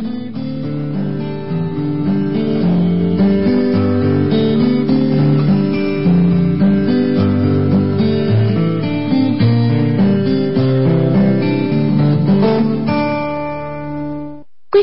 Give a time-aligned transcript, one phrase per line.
[0.00, 0.06] Quý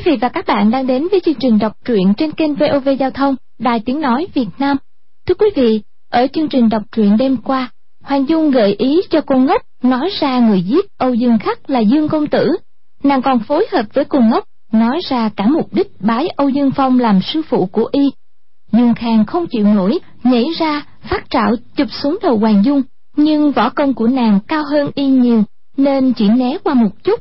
[0.06, 3.12] vị và các bạn đang đến với chương trình đọc truyện trên kênh VOV Giao
[3.12, 4.78] thông, Đài Tiếng Nói Việt Nam.
[5.28, 5.82] Thưa quý vị,
[6.12, 7.70] ở chương trình đọc truyện đêm qua,
[8.04, 11.80] Hoàng Dung gợi ý cho cô ngốc nói ra người giết Âu Dương Khắc là
[11.80, 12.48] Dương Công Tử.
[13.04, 16.72] Nàng còn phối hợp với cô ngốc nói ra cả mục đích bái Âu Dương
[16.72, 18.12] Phong làm sư phụ của y.
[18.72, 22.82] Dương Khang không chịu nổi, nhảy ra, phát trạo chụp xuống đầu Hoàng Dung,
[23.16, 25.44] nhưng võ công của nàng cao hơn y nhiều,
[25.78, 27.20] nên chỉ né qua một chút.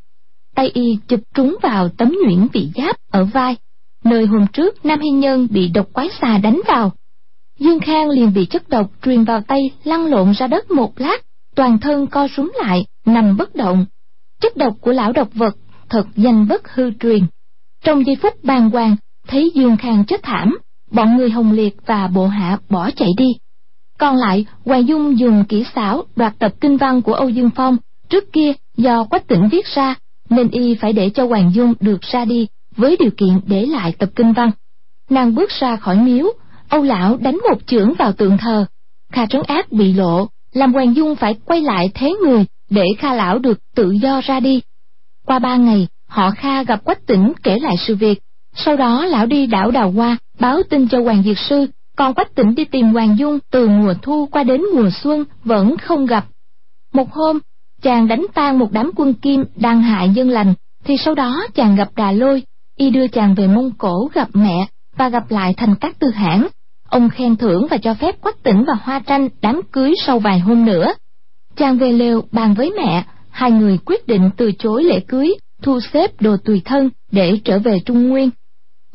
[0.55, 3.57] Tay y chụp trúng vào tấm nhuyễn bị giáp ở vai,
[4.05, 6.93] nơi hôm trước Nam hy Nhân bị độc quái xà đánh vào.
[7.59, 11.23] Dương Khang liền bị chất độc truyền vào tay lăn lộn ra đất một lát,
[11.55, 13.87] toàn thân co rúm lại, nằm bất động.
[14.41, 15.57] Chất độc của lão độc vật
[15.89, 17.27] thật danh bất hư truyền.
[17.87, 18.97] Trong giây phút bàng hoàng,
[19.29, 20.59] thấy Dương Khang chết thảm,
[20.91, 23.27] bọn người Hồng Liệt và Bộ Hạ bỏ chạy đi.
[23.99, 27.77] Còn lại, Hoàng Dung dùng kỹ xảo đoạt tập kinh văn của Âu Dương Phong,
[28.09, 29.95] trước kia do Quách Tĩnh viết ra,
[30.31, 33.93] nên y phải để cho Hoàng Dung được ra đi với điều kiện để lại
[33.99, 34.51] tập kinh văn.
[35.11, 36.27] Nàng bước ra khỏi miếu,
[36.69, 38.67] Âu Lão đánh một chưởng vào tượng thờ.
[39.13, 43.15] Kha trấn ác bị lộ, làm Hoàng Dung phải quay lại thế người để Kha
[43.15, 44.61] Lão được tự do ra đi.
[45.27, 48.19] Qua ba ngày, họ Kha gặp Quách Tĩnh kể lại sự việc.
[48.55, 52.35] Sau đó lão đi đảo Đào Hoa báo tin cho Hoàng Diệt Sư, còn Quách
[52.35, 56.25] Tĩnh đi tìm Hoàng Dung từ mùa thu qua đến mùa xuân vẫn không gặp.
[56.93, 57.39] Một hôm,
[57.83, 61.77] chàng đánh tan một đám quân kim đang hại dân lành, thì sau đó chàng
[61.77, 62.43] gặp Đà Lôi,
[62.77, 66.47] y đưa chàng về Mông Cổ gặp mẹ và gặp lại thành các tư hãng.
[66.89, 70.39] Ông khen thưởng và cho phép Quách Tĩnh và Hoa Tranh đám cưới sau vài
[70.39, 70.95] hôm nữa.
[71.57, 75.81] Chàng về lều bàn với mẹ, hai người quyết định từ chối lễ cưới, thu
[75.93, 78.31] xếp đồ tùy thân để trở về Trung Nguyên.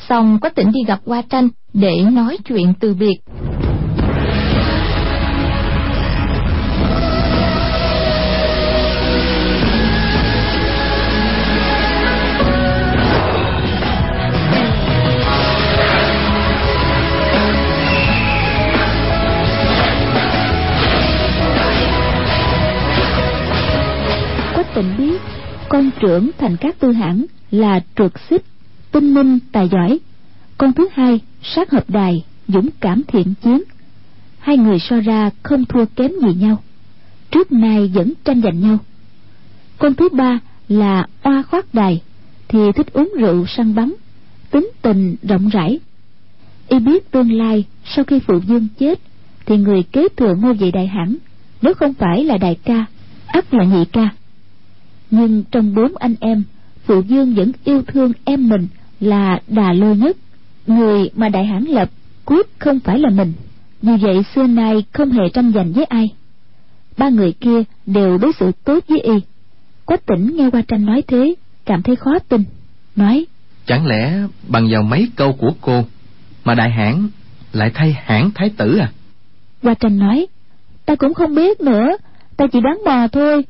[0.09, 3.15] Xong có tỉnh đi gặp Hoa Tranh để nói chuyện từ biệt.
[26.01, 28.43] Trưởng thành các tư hãng là trượt xích,
[28.91, 29.99] tinh minh, tài giỏi.
[30.57, 33.63] Con thứ hai, sát hợp đài, dũng cảm thiện chiến.
[34.39, 36.63] Hai người so ra không thua kém gì nhau.
[37.31, 38.77] Trước nay vẫn tranh giành nhau.
[39.77, 42.01] Con thứ ba là oa khoát đài,
[42.47, 43.93] thì thích uống rượu săn bắn,
[44.51, 45.79] tính tình rộng rãi.
[46.67, 48.99] Y biết tương lai sau khi phụ dương chết
[49.45, 51.15] thì người kế thừa ngôi vị đại hãn,
[51.61, 52.85] nếu không phải là đại ca,
[53.27, 54.09] ắt là nhị ca
[55.11, 56.43] nhưng trong bốn anh em
[56.85, 58.67] phụ dương vẫn yêu thương em mình
[58.99, 60.17] là đà lôi nhất
[60.67, 61.89] người mà đại hãn lập
[62.25, 63.33] quyết không phải là mình.
[63.81, 66.13] Vì vậy xưa nay không hề tranh giành với ai.
[66.97, 69.13] Ba người kia đều đối xử tốt với y.
[69.85, 71.35] Quách tỉnh nghe qua tranh nói thế
[71.65, 72.43] cảm thấy khó tin
[72.95, 73.25] nói
[73.65, 74.13] chẳng lẽ
[74.47, 75.83] bằng vào mấy câu của cô
[76.43, 77.09] mà đại hãn
[77.53, 78.91] lại thay hãn thái tử à?
[79.61, 80.27] Qua tranh nói
[80.85, 81.87] ta cũng không biết nữa
[82.37, 83.45] ta chỉ đoán bò thôi.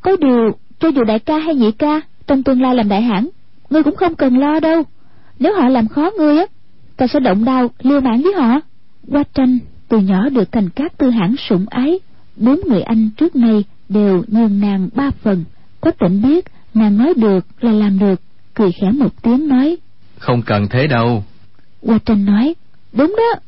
[0.00, 3.28] Có điều cho dù đại ca hay nhị ca trong tương lai làm đại hãn
[3.70, 4.82] ngươi cũng không cần lo đâu.
[5.38, 6.46] Nếu họ làm khó ngươi á
[6.96, 8.60] ta sẽ động đao liêu mạng với họ.
[9.10, 9.58] Qua tranh
[9.88, 12.00] từ nhỏ được thành các tư hãn sủng ái
[12.36, 15.44] bốn người anh trước nay đều nhường nàng ba phần.
[15.80, 16.44] Có tỉnh biết
[16.74, 18.20] nàng nói được là làm được
[18.54, 19.76] cười khẽ một tiếng nói.
[20.18, 21.24] Không cần thế đâu.
[21.82, 22.54] Qua tranh nói
[22.92, 23.40] đúng đó.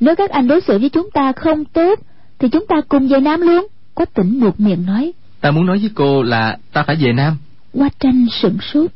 [0.00, 1.98] Nếu các anh đối xử với chúng ta không tốt
[2.38, 3.66] thì chúng ta cùng về nam luôn.
[3.94, 5.12] Quách tỉnh buộc miệng nói
[5.46, 7.36] ta muốn nói với cô là ta phải về nam.
[7.74, 8.90] Hoa tranh sửng sốt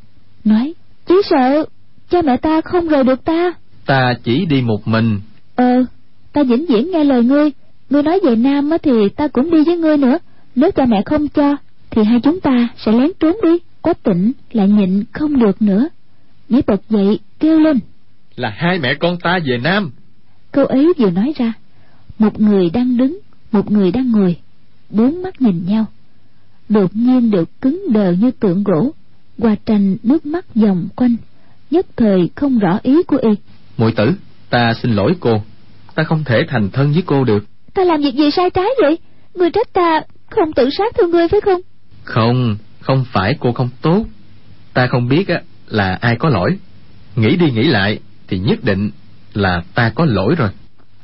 [0.45, 0.75] nói
[1.07, 1.65] chỉ sợ
[2.11, 3.53] cha mẹ ta không rời được ta.
[3.87, 5.21] Ta chỉ đi một mình.
[5.55, 5.85] Ờ
[6.33, 7.51] ta vĩnh viễn nghe lời ngươi.
[7.91, 10.19] Ngươi nói về nam á thì ta cũng đi với ngươi nữa.
[10.55, 11.57] Nếu cha mẹ không cho
[11.91, 13.59] thì hai chúng ta sẽ lén trốn đi.
[13.83, 15.89] Có tỉnh lại nhịn không được nữa.
[16.49, 17.79] Nhảy bật dậy kêu lên
[18.37, 19.91] là hai mẹ con ta về nam.
[20.53, 21.53] Câu ấy vừa nói ra
[22.19, 23.19] một người đang đứng
[23.53, 24.37] một người đang ngồi.
[24.91, 25.87] Bốn mắt nhìn nhau
[26.71, 28.93] đột nhiên đều cứng đờ như tượng gỗ
[29.39, 31.17] hoa tranh nước mắt dòng quanh
[31.71, 33.31] nhất thời không rõ ý của y.
[33.77, 34.13] Muội tử
[34.51, 35.43] ta xin lỗi cô.
[35.95, 37.45] Ta không thể thành thân với cô được.
[37.75, 38.99] Ta làm việc gì sai trái vậy?
[39.35, 40.01] Người trách ta
[40.31, 41.61] không tự sát thương ngươi phải không?
[42.05, 44.05] Không không phải cô không tốt.
[44.75, 46.59] Ta không biết á là ai có lỗi.
[47.17, 48.91] Nghĩ đi nghĩ lại thì nhất định
[49.35, 50.51] là ta có lỗi rồi.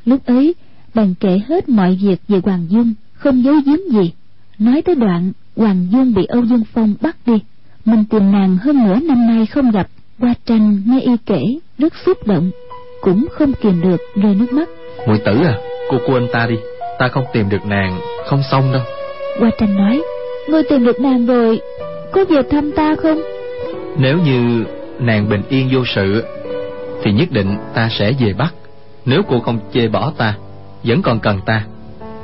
[0.05, 0.55] Lúc ấy
[0.95, 4.13] bàn kể hết mọi việc về hoàng dung không giấu giếm gì.
[4.59, 7.41] Nói tới đoạn hoàng dung bị âu dương phong bắt đi.
[7.85, 9.87] Mình tìm nàng hơn nửa năm nay không gặp.
[10.19, 11.43] Hoa tranh nghe y kể
[11.79, 12.51] rất xúc động
[13.01, 14.69] cũng không kìm được rơi nước mắt.
[15.07, 15.59] Muội tử à
[15.91, 16.57] cô quên ta đi.
[16.99, 18.83] Ta không tìm được nàng không xong đâu.
[19.41, 20.03] Hoa tranh nói
[20.49, 21.61] Ngươi tìm được nàng rồi
[22.13, 23.23] Có về thăm ta không?
[23.99, 24.65] Nếu như
[25.01, 26.25] nàng bình yên vô sự
[27.03, 28.55] Thì nhất định ta sẽ về Bắc.
[29.05, 30.35] Nếu cô không chê bỏ ta
[30.83, 31.65] Vẫn còn cần ta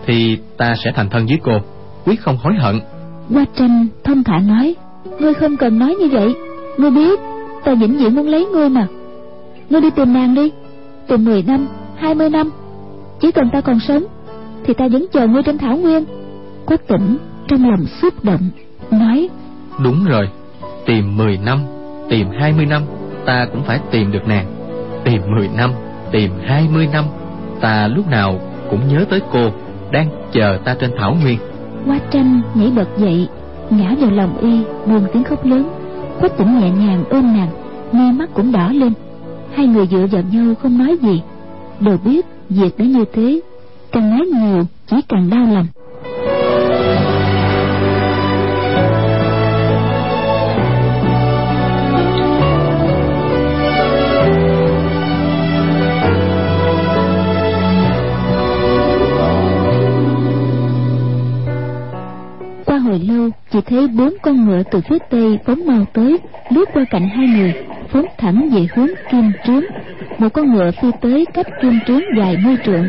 [0.07, 1.53] Thì ta sẽ thành thân với cô
[2.05, 2.81] Quyết không hối hận
[3.31, 4.75] qua tranh thông thả nói
[5.19, 6.35] Ngươi không cần nói như vậy.
[6.79, 7.21] Ngươi biết
[7.65, 8.87] ta vĩnh viễn muốn lấy ngươi mà.
[9.71, 10.51] Ngươi đi tìm nàng đi.
[11.09, 11.67] Tìm 10 năm,
[11.97, 12.51] 20 năm.
[13.21, 14.05] Chỉ cần ta còn sống
[14.65, 16.05] Thì ta vẫn chờ ngươi trên thảo nguyên.
[16.67, 17.17] Quách tỉnh
[17.49, 18.41] trong lòng xúc động
[18.91, 19.29] Nói
[19.85, 20.29] Đúng rồi
[20.87, 21.59] Tìm 10 năm
[22.09, 22.83] Tìm 20 năm
[23.25, 24.47] Ta cũng phải tìm được nàng.
[25.05, 25.71] Tìm 10 năm
[26.11, 27.05] Tìm 20 năm
[27.61, 28.41] Ta lúc nào
[28.71, 29.51] cũng nhớ tới cô
[29.91, 31.39] Đang chờ ta trên thảo nguyên.
[31.87, 33.29] Hoa tranh, nhảy bật dậy,
[33.71, 35.69] Ngã vào lòng y buồn tiếng khóc lớn.
[36.21, 37.49] Quách tỉnh nhẹ nhàng ôm nàng,
[37.93, 38.93] Mi mắt cũng đỏ lên.
[39.55, 41.23] Hai người dựa vào nhau không nói gì.
[41.81, 43.41] Đều biết việc đã như thế,
[43.93, 45.67] Càng nói nhiều chỉ càng đau lòng.
[63.53, 66.19] Chỉ thấy bốn con ngựa từ phía tây phóng mau tới,
[66.51, 67.55] lướt qua cạnh hai người,
[67.89, 69.65] phóng thẳng về hướng kim trướng.
[70.19, 72.87] Một con ngựa phi tới cách kim trướng dài mươi trượng.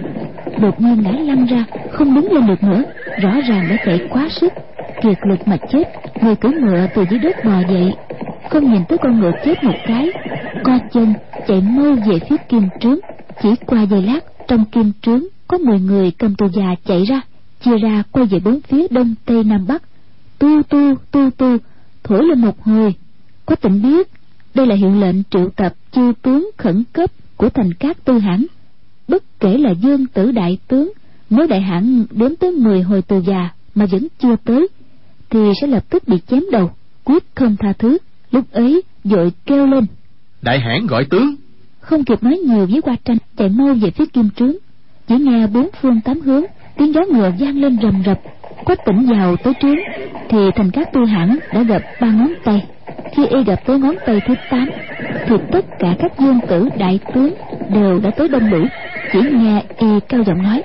[0.62, 2.83] Đột nhiên đã lăn ra, không đứng lên được nữa,
[3.21, 4.54] rõ ràng đã chạy quá sức.
[5.01, 5.83] Kiệt lực mà chết,
[6.21, 7.94] người cưỡi ngựa từ dưới đất bò dậy.
[8.50, 10.12] Không nhìn tới con ngựa chết một cái,
[10.63, 11.13] co chân,
[11.48, 13.00] chạy mau về phía kim trướng.
[13.42, 17.21] Chỉ qua giây lát, trong kim trướng có mười người cầm tù già chạy ra,
[17.65, 19.83] chia ra quay về bốn phía đông tây nam bắc
[20.44, 21.57] tu tu tu tu.
[22.04, 22.95] Thổi lên một hồi
[23.45, 24.10] có tỉnh biết
[24.56, 28.45] đây là hiệu lệnh triệu tập chư tướng khẩn cấp của thành cát tư hãn.
[29.07, 30.92] Bất kể là dương tử đại tướng
[31.30, 34.68] nếu đại hãn đến tới mười hồi tù già mà vẫn chưa tới
[35.30, 36.72] thì sẽ lập tức bị chém đầu
[37.04, 37.98] quyết không tha thứ.
[38.31, 39.86] Lúc ấy vội kêu lên.
[40.42, 41.36] Đại hãn gọi tướng.
[41.80, 44.56] Không kịp nói nhiều với qua tranh chạy mau về phía kim trướng.
[45.07, 46.44] Chỉ nghe bốn phương tám hướng
[46.78, 48.19] tiếng gió ngựa vang lên rầm rập
[48.65, 49.77] quách tỉnh vào tới trướng
[50.30, 52.65] thì thành các tu hãn đã gặp ba ngón tay.
[53.15, 54.69] Khi y gặp tới ngón tay thứ tám
[55.27, 57.33] thì tất cả các dương tử đại tướng
[57.69, 58.65] đều đã tới đông đủ.
[59.13, 60.63] Chỉ nghe y cao giọng nói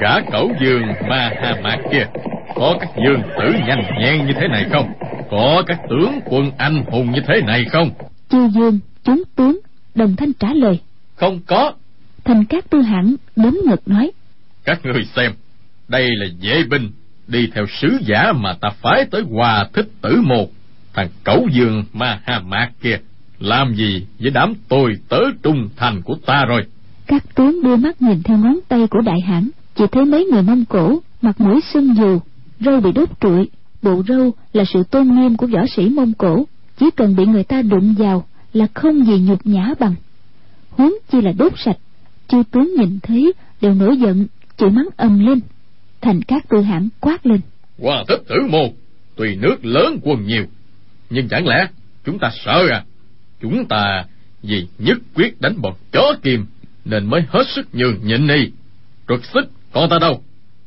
[0.00, 2.06] gã cẩu dương ma ha mạc kia
[2.54, 4.92] có các dương tử nhanh nhẹn như thế này không?
[5.30, 7.90] Có các tướng quân anh hùng như thế này không?
[8.28, 9.58] Chư dương chúng tướng
[9.94, 10.80] đồng thanh trả lời
[11.14, 11.72] không có.
[12.24, 14.10] Thành các tư hãn đấm ngực nói
[14.64, 15.32] các người xem
[15.88, 16.90] đây là dễ binh
[17.28, 20.50] đi theo sứ giả mà ta phái tới hòa thích tử một
[20.94, 22.98] thằng cẩu dương ma hà mạc kia.
[23.38, 26.62] Làm gì với đám tôi tớ trung thành của ta rồi?
[27.06, 30.42] Các tướng đưa mắt nhìn theo ngón tay của đại hãn, chỉ thấy mấy người
[30.42, 32.20] mông cổ, mặt mũi sưng dù,
[32.60, 33.48] râu bị đốt trụi.
[33.82, 36.46] Bộ râu là sự tôn nghiêm của võ sĩ mông cổ,
[36.78, 39.94] chỉ cần bị người ta đụng vào là không gì nhục nhã bằng.
[40.70, 41.76] Huống chi là đốt sạch,
[42.28, 44.26] chư tướng nhìn thấy đều nổi giận,
[44.56, 45.40] chửi mắng ầm lên
[46.04, 47.40] thành các tư hãn quát lên.
[47.78, 48.70] Hòa thích tử môn
[49.16, 50.46] tuy nước lớn quân nhiều
[51.10, 51.68] nhưng chẳng lẽ
[52.04, 52.84] chúng ta sợ à?
[53.40, 54.04] Chúng ta
[54.42, 56.46] vì nhất quyết đánh bọn chó kim
[56.84, 58.50] nên mới hết sức nhường nhịn đi.
[59.08, 60.22] Trượt xích con ta đâu?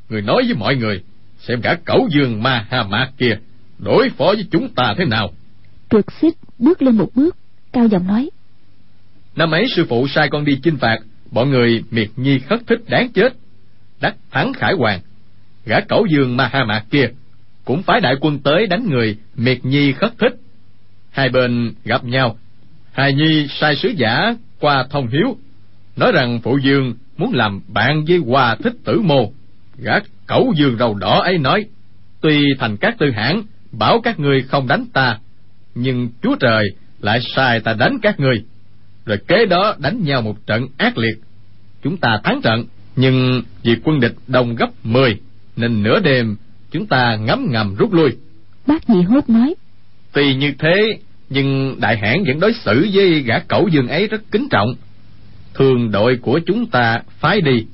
[0.10, 1.04] Người nói với mọi người
[1.40, 3.38] xem cả cẩu dương ma ha mạc kia
[3.80, 5.30] đối phó với chúng ta thế nào.
[5.90, 7.36] Trượt xích bước lên một bước
[7.74, 8.30] cao giọng nói.
[9.36, 10.98] Năm ấy sư phụ sai con đi chinh phạt
[11.32, 13.34] bọn người miệt nhi khất thích đáng chết
[14.02, 15.00] đắc thắng khải hoàng
[15.68, 17.10] gã cẩu dương ma ha mạc kia
[17.66, 20.36] cũng phái đại quân tới đánh người miệt nhi khất thích.
[21.12, 22.38] Hai bên gặp nhau
[22.92, 25.38] hài nhi sai sứ giả qua thông hiếu
[25.98, 29.32] nói rằng phụ dương muốn làm bạn với hòa thích tử mô.
[29.78, 29.94] Gã
[30.28, 31.66] cẩu dương râu đỏ ấy nói,
[32.22, 35.20] tuy thành các tư hãn bảo các ngươi không đánh ta,
[35.76, 36.64] nhưng chúa trời
[37.00, 38.44] lại sai ta đánh các ngươi.
[39.06, 41.18] Rồi kế đó đánh nhau một trận ác liệt.
[41.84, 45.20] Chúng ta thắng trận, nhưng vì quân địch đông gấp mười
[45.58, 46.36] nên nửa đêm
[46.72, 48.10] chúng ta ngấm ngầm rút lui.
[48.68, 49.56] Bác nhị hốt nói.
[50.14, 51.00] Tuy như thế
[51.30, 54.76] nhưng đại hãn vẫn đối xử với gã cẩu dương ấy rất kính trọng.
[55.54, 57.66] Thường đội của chúng ta phái đi.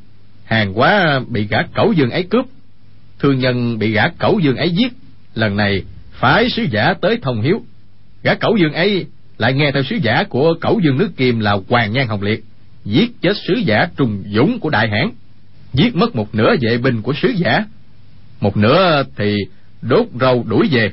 [0.45, 2.45] Hàng quá bị gã cẩu dương ấy cướp.
[3.19, 4.93] Thương nhân bị gã cẩu dương ấy giết.
[5.35, 7.61] Lần này phái sứ giả tới thông hiếu.
[8.23, 9.05] Gã cẩu dương ấy
[9.37, 12.43] lại nghe theo sứ giả của cẩu dương nước kim là hoàng nhan hồng liệt
[12.85, 15.09] giết chết sứ giả trùng dũng của đại hãn
[15.73, 17.65] giết mất một nửa vệ binh của sứ giả.
[18.41, 19.35] Một nửa thì
[19.81, 20.91] đốt râu đuổi về.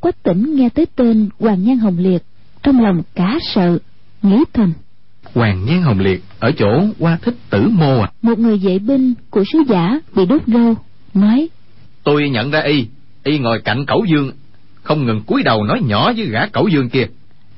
[0.00, 2.22] Quách tỉnh nghe tới tên hoàng nhan hồng liệt
[2.62, 3.78] trong lòng cả sợ
[4.22, 4.72] nghĩ thầm.
[5.34, 8.10] Hoàng nhan hồng liệt ở chỗ qua thích tử mô à?
[8.22, 10.74] Một người vệ binh của sứ giả bị đốt râu
[11.14, 11.48] nói
[12.06, 12.86] tôi nhận ra y
[13.24, 14.32] y ngồi cạnh cẩu dương
[14.82, 17.06] không ngừng cúi đầu nói nhỏ với gã cẩu dương kia.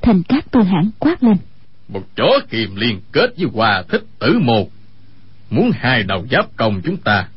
[0.03, 1.37] Thành các tư hãn quát lên.
[1.89, 4.67] Một chó kiềm liên kết với hòa thích tử mô
[5.51, 7.29] muốn hai đầu giáp công chúng ta.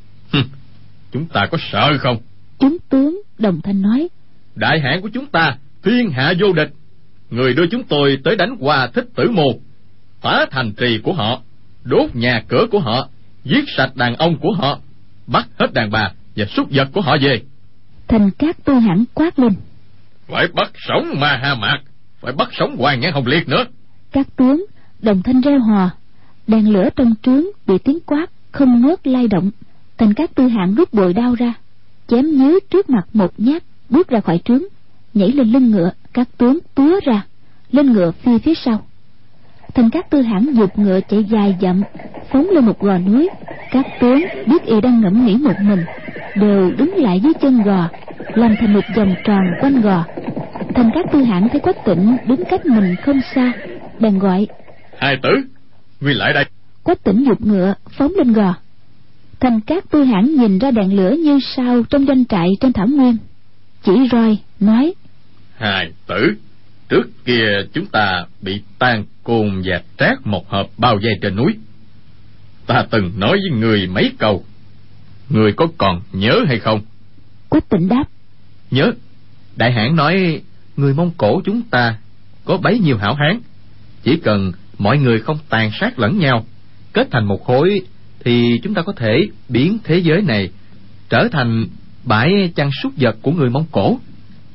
[1.11, 2.17] Chúng ta có sợ không?
[2.59, 4.07] Chúng tướng đồng thanh nói.
[4.55, 6.69] Đại hãn của chúng ta thiên hạ vô địch.
[7.29, 9.51] Người đưa chúng tôi tới đánh hòa thích tử mô
[10.21, 11.41] phá thành trì của họ
[11.83, 13.09] đốt nhà cửa của họ
[13.43, 14.79] giết sạch đàn ông của họ
[15.27, 17.41] bắt hết đàn bà và súc vật của họ về.
[18.07, 19.53] Thành các tư hãn quát lên.
[20.27, 21.79] Phải bắt sống ma ha mạc
[22.21, 23.65] phải bắt sống hoàng nhãn hồng liệt nữa.
[24.11, 24.65] Các tướng
[24.99, 25.89] đồng thanh reo hò
[26.47, 29.51] đèn lửa trong trướng bị tiếng quát không ngớt lay động,
[29.97, 31.53] thành các tư hạng rút bội đao ra,
[32.07, 34.61] chém nhớ trước mặt một nhát, bước ra khỏi trướng,
[35.13, 37.25] nhảy lên lưng ngựa, các tướng túa ra,
[37.71, 38.81] lên ngựa phi phía sau.
[39.73, 41.81] Thành các tư hãng dục ngựa chạy dài dặm,
[42.31, 43.29] phóng lên một gò núi,
[43.71, 45.85] các tướng biết y đang ngẫm nghĩ một mình,
[46.35, 47.89] đều đứng lại dưới chân gò,
[48.35, 50.05] làm thành một vòng tròn quanh gò.
[50.75, 53.51] Thành các tư hãng thấy quách tỉnh đứng cách mình không xa,
[53.99, 54.47] bèn gọi,
[54.97, 55.29] hai tử
[56.01, 56.45] ngươi lại đây.
[56.83, 58.55] Quách tỉnh dục ngựa phóng lên gò.
[59.39, 62.87] Thành các tư hãn nhìn ra đèn lửa như sao trong doanh trại trên thảo
[62.87, 63.17] nguyên.
[63.83, 64.93] Chỉ roi nói.
[65.55, 66.33] Hai tử
[66.89, 71.53] trước kia chúng ta bị tan côn và trát một hộp bao dây trên núi.
[72.65, 74.43] Ta từng nói với người mấy câu.
[75.29, 76.81] Người có còn nhớ hay không?
[77.49, 78.03] Quách tỉnh đáp.
[78.71, 78.91] Nhớ.
[79.55, 80.41] Đại hãn nói
[80.77, 81.97] người mông cổ chúng ta
[82.45, 83.39] có bấy nhiêu hảo hán.
[84.03, 86.45] Chỉ cần mọi người không tàn sát lẫn nhau.
[86.93, 87.81] Kết thành một khối
[88.19, 90.49] thì chúng ta có thể biến thế giới này
[91.09, 91.65] trở thành
[92.03, 93.99] bãi chăn súc vật của người mông cổ.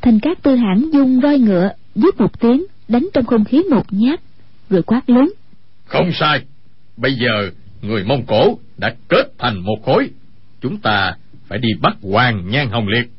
[0.03, 3.93] Thành các tư hãn dung roi ngựa dứt một tiếng đánh trong không khí một
[3.93, 4.21] nhát
[4.71, 5.33] rồi quát lớn.
[5.87, 6.41] Không sai.
[6.97, 7.51] Bây giờ
[7.83, 10.11] người mông cổ đã kết thành một khối.
[10.61, 11.17] Chúng ta
[11.49, 13.11] phải đi bắt hoàng nhan hồng liệt.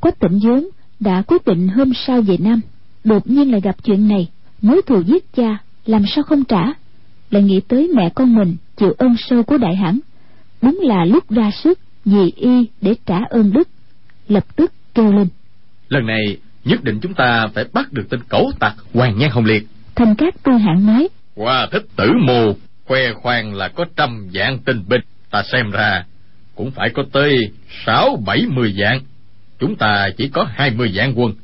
[0.00, 0.68] Quách tịnh vốn
[1.00, 2.60] đã quyết định hôm sau về nam
[3.04, 4.28] đột nhiên lại gặp chuyện này
[4.62, 6.62] mối thù giết cha làm sao không trả?
[7.30, 9.98] Lại nghĩ tới mẹ con mình chịu ơn sâu của đại hãn.
[10.62, 13.68] Đúng là lúc ra sức vì y để trả ơn đức.
[14.28, 15.28] Lập tức kêu lên.
[15.88, 19.44] Lần này nhất định chúng ta phải bắt được tên cẩu tặc hoàng nhan hồng
[19.44, 19.66] liệt.
[19.94, 21.08] Thành các tư hạng nói.
[21.34, 25.00] Qua thích tử mù khoe khoang là có trăm dạng tinh binh.
[25.30, 26.04] Ta xem ra
[26.54, 27.36] cũng phải có tới
[27.86, 29.00] sáu bảy mươi dạng.
[29.58, 31.34] Chúng ta chỉ có hai mươi dạng quân.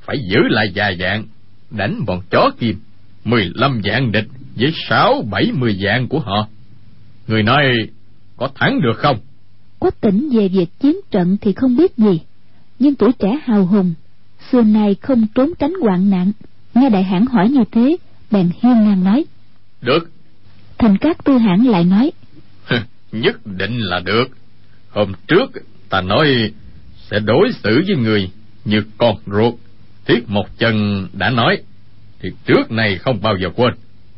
[0.00, 1.24] Phải giữ lại vài dạng
[1.70, 2.80] đánh bọn chó kim
[3.24, 6.48] mười lăm dạng địch với sáu bảy mươi dạng của họ.
[7.26, 7.64] Người nói
[8.36, 9.18] có thắng được không?
[9.78, 12.20] Quách tỉnh về việc chiến trận thì không biết gì
[12.78, 13.94] nhưng tuổi trẻ hào hùng
[14.52, 16.32] xưa nay không trốn tránh hoạn nạn.
[16.74, 17.96] Nghe đại hãn hỏi như thế
[18.30, 19.24] bèn hiên ngang nói
[19.82, 20.10] được.
[20.78, 22.12] Thành các tư hãn lại nói
[23.12, 24.24] nhất định là được.
[24.90, 25.50] Hôm trước
[25.88, 26.52] ta nói
[27.10, 28.30] sẽ đối xử với người
[28.64, 29.54] như con ruột.
[30.06, 31.58] Thiết một chân đã nói
[32.20, 33.74] thì trước này không bao giờ quên.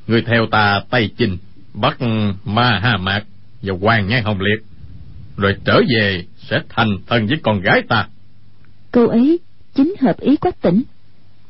[0.06, 1.38] Người theo ta tây chinh
[1.74, 1.98] bắt
[2.44, 3.24] ma ha mạc
[3.62, 4.64] và hoàng nhan hồng liệt.
[5.36, 8.08] Rồi trở về sẽ thành thân với con gái ta.
[8.92, 9.38] Câu ấy
[9.74, 10.82] chính hợp ý quách tỉnh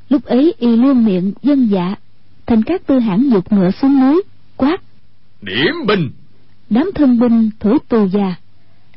[0.09, 1.95] lúc ấy y luôn miệng dân dạ
[2.47, 4.23] thành các tư hãn dục ngựa xuống núi
[4.57, 4.83] quát.
[5.43, 6.11] Điểm binh.
[6.71, 8.35] Đám thân binh thổi tù già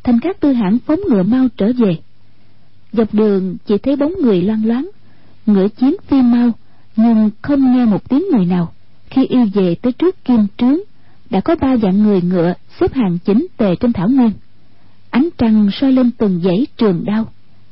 [0.04, 1.98] thành các tư hãn phóng ngựa mau trở về.
[2.92, 4.90] Dọc đường chỉ thấy bóng người loang loáng
[5.46, 6.52] ngựa chiến phi mau
[6.96, 8.74] nhưng không nghe một tiếng người nào.
[9.10, 10.78] Khi yêu về tới trước kim trướng,
[11.30, 14.32] đã có ba dạng người ngựa xếp hàng chỉnh tề trên thảo nguyên.
[15.10, 17.26] Ánh trăng soi lên từng dãy trường đao.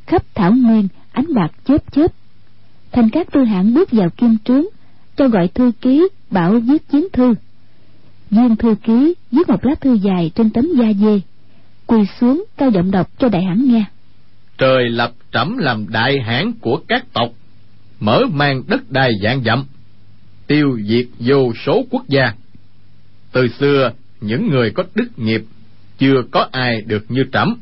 [0.05, 2.07] Khắp thảo nguyên, ánh bạc chớp chớp.
[2.91, 4.63] Thành các tư hãn bước vào kim trướng,
[5.15, 7.33] cho gọi thư ký, bảo viết chiến thư.
[8.29, 11.21] Viên thư ký viết một lá thư dài trên tấm da dê,
[11.87, 13.85] quỳ xuống cao giọng đọc cho đại hãn nghe.
[14.57, 17.29] Trời lập trẫm làm đại hãn của các tộc
[18.03, 19.65] mở mang đất đai dạng dặm,
[20.47, 22.33] tiêu diệt vô số quốc gia.
[23.31, 23.91] Từ xưa,
[24.21, 25.41] những người có đức nghiệp
[25.97, 27.55] chưa có ai được như trẫm.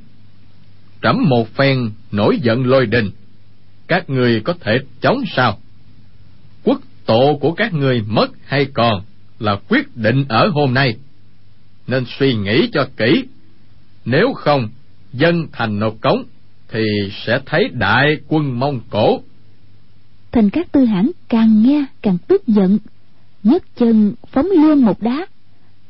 [1.02, 3.12] Trẫm một phen nổi giận lôi đình,
[3.88, 5.60] các người có thể chống sao?
[6.64, 9.04] Quốc tổ của các người mất hay còn
[9.40, 10.96] là quyết định ở hôm nay?
[11.88, 13.26] Nên suy nghĩ cho kỹ.
[14.06, 14.70] Nếu không,
[15.14, 16.24] dân thành nộp cống
[16.70, 16.84] thì
[17.26, 19.22] sẽ thấy đại quân mông cổ
[20.32, 22.78] thành các tư hãn càng nghe càng tức giận.
[23.44, 25.26] Nhấc chân phóng luôn một đá.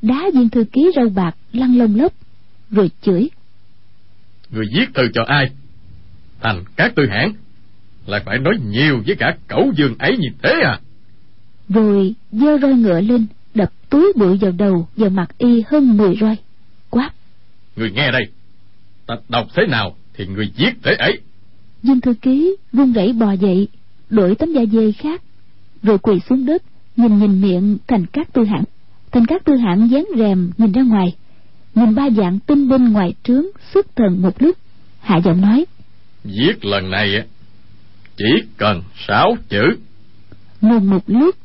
[0.01, 2.13] Đá viên thư ký râu bạc lăn lông lốc
[2.71, 3.29] rồi chửi.
[4.51, 5.45] Người viết thư cho ai?
[6.41, 7.33] Thành các tư hãn
[8.05, 10.79] lại phải nói nhiều với cả cẩu dương ấy như thế à?
[11.69, 16.15] Rồi giơ roi ngựa lên đập túi bụi vào đầu vào mặt y hơn mười
[16.21, 16.36] roi.
[16.89, 17.12] Quát.
[17.75, 18.24] Người nghe đây.
[19.05, 21.21] Ta đọc thế nào thì người giết thế ấy.
[21.83, 23.67] Viên thư ký run rẩy bò dậy
[24.11, 25.21] đổi tấm da dê khác
[25.83, 26.63] rồi quỳ xuống đất
[26.95, 28.63] nhìn nhìn miệng thành các tư hãng.
[29.11, 31.15] Thành các tư hãng dán rèm nhìn ra ngoài
[31.75, 34.57] nhìn ba dạng tinh binh ngoài trướng xuất thần một lúc.
[34.99, 35.65] Hạ giọng nói
[36.23, 37.25] giết lần này
[38.17, 39.63] chỉ cần sáu chữ.
[40.61, 41.35] Ngừng một lúc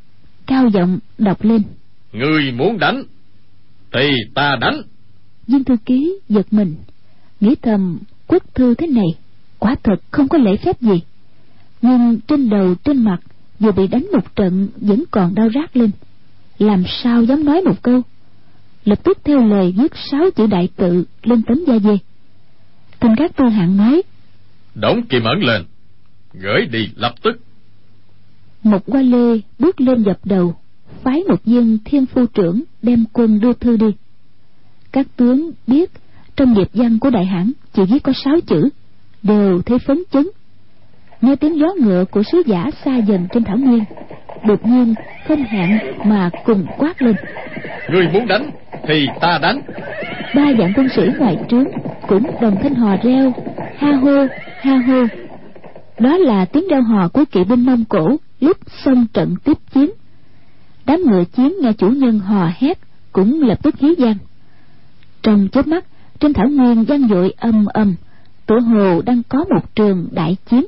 [0.47, 1.63] cao giọng đọc lên.
[2.13, 3.03] Người muốn đánh
[3.93, 4.83] thì ta đánh.
[5.47, 6.75] Viên thư ký giật mình
[7.41, 9.07] nghĩ thầm quốc thư thế này
[9.59, 11.01] quả thật không có lễ phép gì
[11.83, 13.19] nhưng trên đầu trên mặt
[13.61, 15.91] vừa bị đánh một trận vẫn còn đau rát lên.
[16.59, 18.03] Làm sao dám nói một câu?
[18.85, 21.99] Lập tức theo lời viết sáu chữ đại tự lên tấm da dê.
[23.01, 24.03] Thành các tư hạng nói
[24.75, 25.63] đóng kim ấn lên
[26.35, 27.41] gửi đi lập tức.
[28.63, 30.57] Một qua lê bước lên dập đầu
[31.03, 33.87] phái một viên thiên phu trưởng đem quân đưa thư đi.
[34.93, 35.91] Các tướng biết
[36.37, 38.69] trong điệp văn của đại hãn chỉ viết có sáu chữ
[39.23, 40.29] đều thấy phấn chấn
[41.21, 43.85] nghe tiếng gió ngựa của sứ giả xa dần trên thảo nguyên
[44.47, 44.95] đột nhiên
[45.29, 47.17] không hẹn mà cùng quát lên.
[47.89, 48.51] Người muốn đánh
[48.89, 49.61] thì ta đánh.
[50.35, 51.65] Ba dạng quân sĩ ngoài trướng
[52.09, 53.33] cũng đồng thanh hò reo
[53.77, 54.27] ha hô
[54.61, 55.03] ha hô.
[55.99, 59.91] Đó là tiếng reo hò của kỵ binh mông cổ lúc xông trận tiếp chiến.
[60.87, 62.79] Đám ngựa chiến nghe chủ nhân hò hét
[63.13, 64.17] cũng lập tức hí vang.
[65.23, 65.85] Trong chớp mắt
[66.21, 67.95] trên thảo nguyên vang dội âm ầm
[68.47, 70.67] tựa hồ đang có một trường đại chiến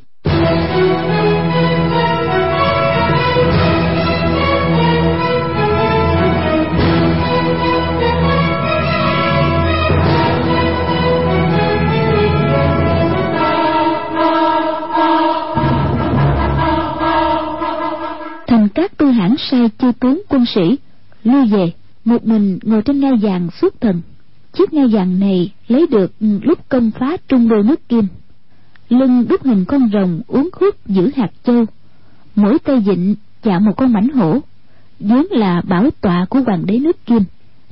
[18.98, 20.76] tư hãn sai chư tướng quân sĩ,
[21.24, 21.72] lui về,
[22.04, 24.02] một mình ngồi trên ngai vàng suốt thần.
[24.52, 28.06] Chiếc ngai vàng này lấy được lúc công phá trung đô nước kim.
[28.88, 31.64] Lưng đúc hình con rồng uống khúc giữ hạt châu.
[32.36, 34.38] Mỗi tay vịnh chạm một con mảnh hổ.
[35.00, 37.22] Vốn là bảo tọa của hoàng đế nước kim.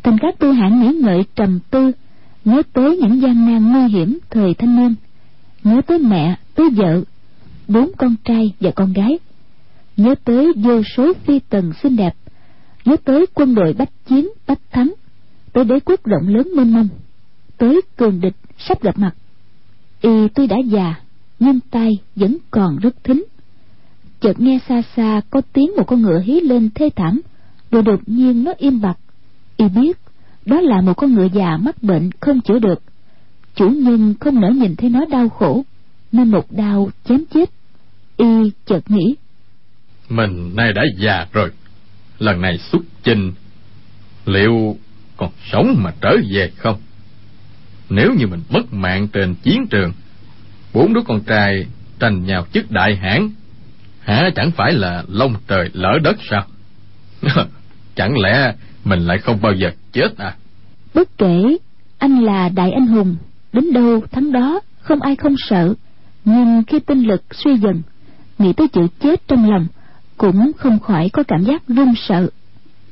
[0.02, 1.92] Thành các tư hãn nghĩ ngợi trầm tư,
[2.44, 4.94] nhớ tới những gian nan nguy hiểm thời thanh niên,
[5.64, 7.02] nhớ tới mẹ, tới vợ,
[7.68, 9.18] bốn con trai và con gái
[9.96, 12.14] nhớ tới vô số phi tần xinh đẹp.
[12.85, 14.92] Nhớ tới quân đội bách chiến, bách thắng.
[15.52, 16.88] Tới đế quốc rộng lớn mênh mông.
[17.59, 19.14] Tới cường địch sắp gặp mặt.
[20.00, 20.94] Y tuy đã già,
[21.38, 23.24] nhưng tay vẫn còn rất thính.
[24.20, 27.20] Chợt nghe xa xa có tiếng một con ngựa hí lên thê thảm,
[27.70, 28.98] rồi đột nhiên nó im bặt.
[29.56, 29.98] Y biết
[30.46, 32.82] đó là một con ngựa già mắc bệnh không chữa được.
[33.54, 35.64] Chủ nhân không nỡ nhìn thấy nó đau khổ,
[36.12, 37.50] nên một đau chém chết.
[38.16, 38.26] Y
[38.66, 39.14] chợt nghĩ
[40.08, 41.50] mình nay đã già rồi.
[42.18, 43.32] Lần này xuất chinh,
[44.26, 44.76] liệu
[45.16, 46.80] còn sống mà trở về không?
[47.90, 49.92] Nếu như mình mất mạng trên chiến trường,
[50.72, 51.66] bốn đứa con trai
[51.98, 53.30] tranh nhau chức đại hãn,
[54.00, 56.46] hả, chẳng phải là lông trời lỡ đất sao?
[57.94, 60.36] Chẳng lẽ mình lại không bao giờ chết à?
[60.94, 61.56] Bất kể,
[61.98, 63.16] anh là đại anh hùng,
[63.52, 65.74] đến đâu thắng đó không ai không sợ.
[66.24, 67.82] Nhưng khi tinh lực suy dần,
[68.38, 69.66] nghĩ tới chữ chết trong lòng
[70.16, 72.29] cũng không khỏi có cảm giác run sợ.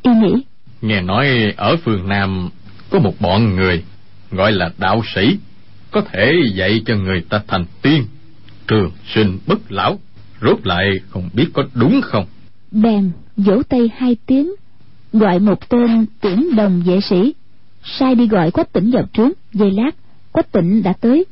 [0.03, 0.45] Y nghĩ
[0.83, 2.49] nghe nói ở phương nam
[2.91, 3.85] có một bọn người
[4.31, 5.39] gọi là đạo sĩ
[5.91, 8.05] có thể dạy cho người ta thành tiên
[8.67, 9.99] trường sinh bất lão
[10.43, 12.27] rốt lại không biết có đúng không?
[12.71, 14.53] Bèn vỗ tay hai tiếng
[15.13, 17.35] gọi một tên tiễn đồng vệ sĩ.
[17.85, 19.91] Sai đi gọi quách tỉnh vào trướng giây lát
[20.33, 21.25] quách tỉnh đã tới.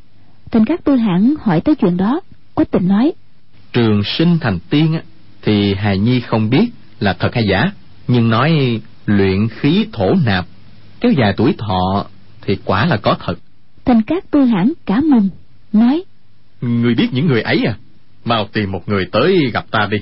[0.50, 2.20] Thành các tư hãng hỏi tới chuyện đó.
[2.54, 3.12] Quách tỉnh nói
[3.72, 4.98] trường sinh thành tiên
[5.42, 6.66] thì hài nhi không biết
[7.00, 7.70] là thật hay giả
[8.08, 10.46] nhưng nói luyện khí thổ nạp
[11.00, 12.06] kéo dài tuổi thọ
[12.42, 13.34] thì quả là có thật.
[13.84, 15.28] Thành các tư hãng cả mừng
[15.72, 16.04] nói
[16.60, 17.74] người biết những người ấy à?
[18.24, 19.98] Mau tìm một người tới gặp ta đi.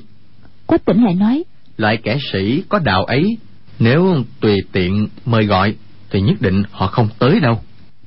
[0.66, 1.44] Quách tỉnh lại nói
[1.76, 3.38] loại kẻ sĩ có đạo ấy
[3.79, 5.74] nếu tùy tiện mời gọi
[6.11, 7.61] thì nhất định họ không tới đâu.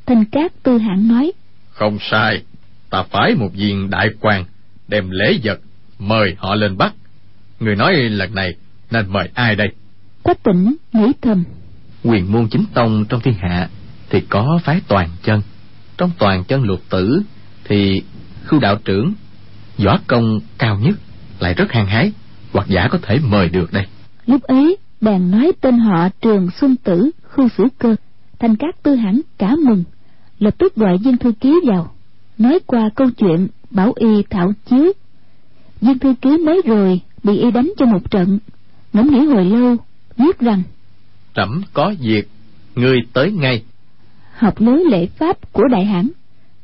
[0.06, 1.32] Thành các tư hãng nói
[1.70, 2.42] không sai
[2.90, 4.46] ta phái một viên đại quan
[4.88, 5.60] đem lễ vật
[6.00, 6.94] mời họ lên bắt
[7.64, 8.56] người nói lần này
[8.92, 9.68] nên mời ai đây?
[10.24, 11.44] Quách tỉnh nghĩ thầm.
[12.04, 13.70] Quyền môn chính tông trong thiên hạ
[14.10, 15.42] thì có phái toàn chân.
[15.98, 17.22] Trong toàn chân lục tử
[17.64, 18.04] thì
[18.44, 19.14] khưu đạo trưởng
[19.78, 20.96] võ công cao nhất
[21.40, 22.12] lại rất hăng hái
[22.54, 23.86] hoặc giả có thể mời được đây.
[24.26, 27.96] Lúc ấy bèn nói tên họ trường xuân tử khu sử cơ
[28.40, 29.84] thành các tư hãng cả mừng
[30.40, 31.94] lập tức gọi viên thư ký vào
[32.38, 34.92] nói qua câu chuyện bảo y thảo chiếu.
[35.82, 38.40] Viên thư ký mới rồi bị y đánh cho một trận.
[38.94, 39.76] Ngẫm nghĩ hồi lâu
[40.18, 40.64] viết rằng
[41.36, 42.28] trẫm có việc
[42.76, 43.64] ngươi tới ngay.
[44.34, 46.10] Học lối lễ pháp của đại hãn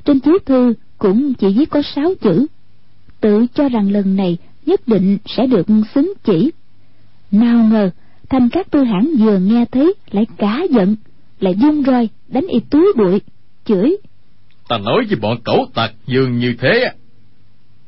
[0.06, 2.46] trên chiếu thư cũng chỉ viết có sáu chữ.
[3.22, 6.52] Tự cho rằng lần này nhất định sẽ được xứng chỉ.
[7.32, 7.90] Nào ngờ
[8.30, 10.96] thanh các tư hãn vừa nghe thấy lại cả giận
[11.40, 13.22] lại dung roi đánh y túi bụi
[13.66, 13.98] chửi.
[14.68, 16.92] Ta nói với bọn cẩu tặc dường như thế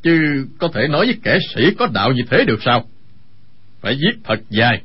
[0.03, 2.85] chứ có thể nói với kẻ sĩ có đạo như thế được sao?
[3.81, 4.81] Phải viết thật dài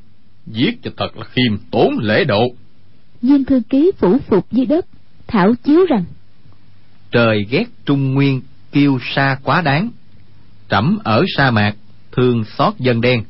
[0.47, 2.43] viết cho thật là khiêm tốn lễ độ.
[3.23, 4.87] Viên thư ký phủ phục dưới đất
[5.27, 6.05] thảo chiếu rằng
[7.11, 8.41] trời ghét trung nguyên
[8.73, 9.91] kiêu sa quá đáng.
[10.69, 11.75] Trẫm ở sa mạc
[12.13, 13.25] thương xót dân đen.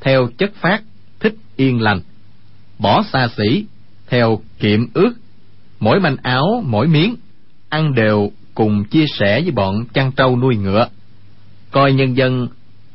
[0.00, 0.82] Theo chất phát
[1.20, 2.00] thích yên lành.
[2.78, 3.64] Bỏ xa xỉ
[4.06, 5.12] theo kiệm ước.
[5.80, 7.16] Mỗi manh áo mỗi miếng
[7.68, 10.88] ăn đều cùng chia sẻ với bọn chăn trâu nuôi ngựa
[11.74, 12.48] coi nhân dân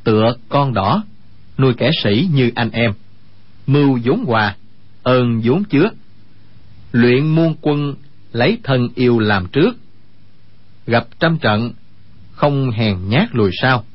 [0.04, 1.04] tựa con đỏ,
[1.58, 2.94] nuôi kẻ sĩ như anh em.
[3.68, 4.56] Mưu vốn hòa,
[5.04, 5.89] ơn vốn chứa.
[6.92, 7.96] Luyện muôn quân,
[8.32, 9.78] lấy thân yêu làm trước.
[10.88, 11.74] Gặp trăm trận,
[12.32, 13.86] không hèn nhát lùi sau.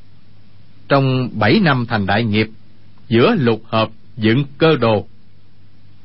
[0.87, 2.47] Trong bảy năm thành đại nghiệp,
[3.07, 5.07] giữa lục hợp dựng cơ đồ.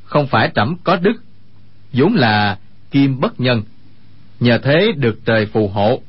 [0.05, 1.23] Không phải trẫm có đức,
[1.93, 2.59] vốn là
[2.91, 3.63] kim bất nhân.
[4.41, 6.03] Nhờ thế được trời phù hộ,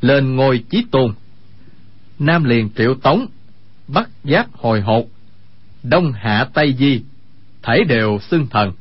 [0.00, 1.14] lên ngôi chí tôn
[2.22, 3.26] nam liền triệu tống,
[3.88, 5.06] bắc giáp hồi hột,
[5.82, 7.02] đông hạ tây di
[7.62, 8.72] thể đều xưng thần.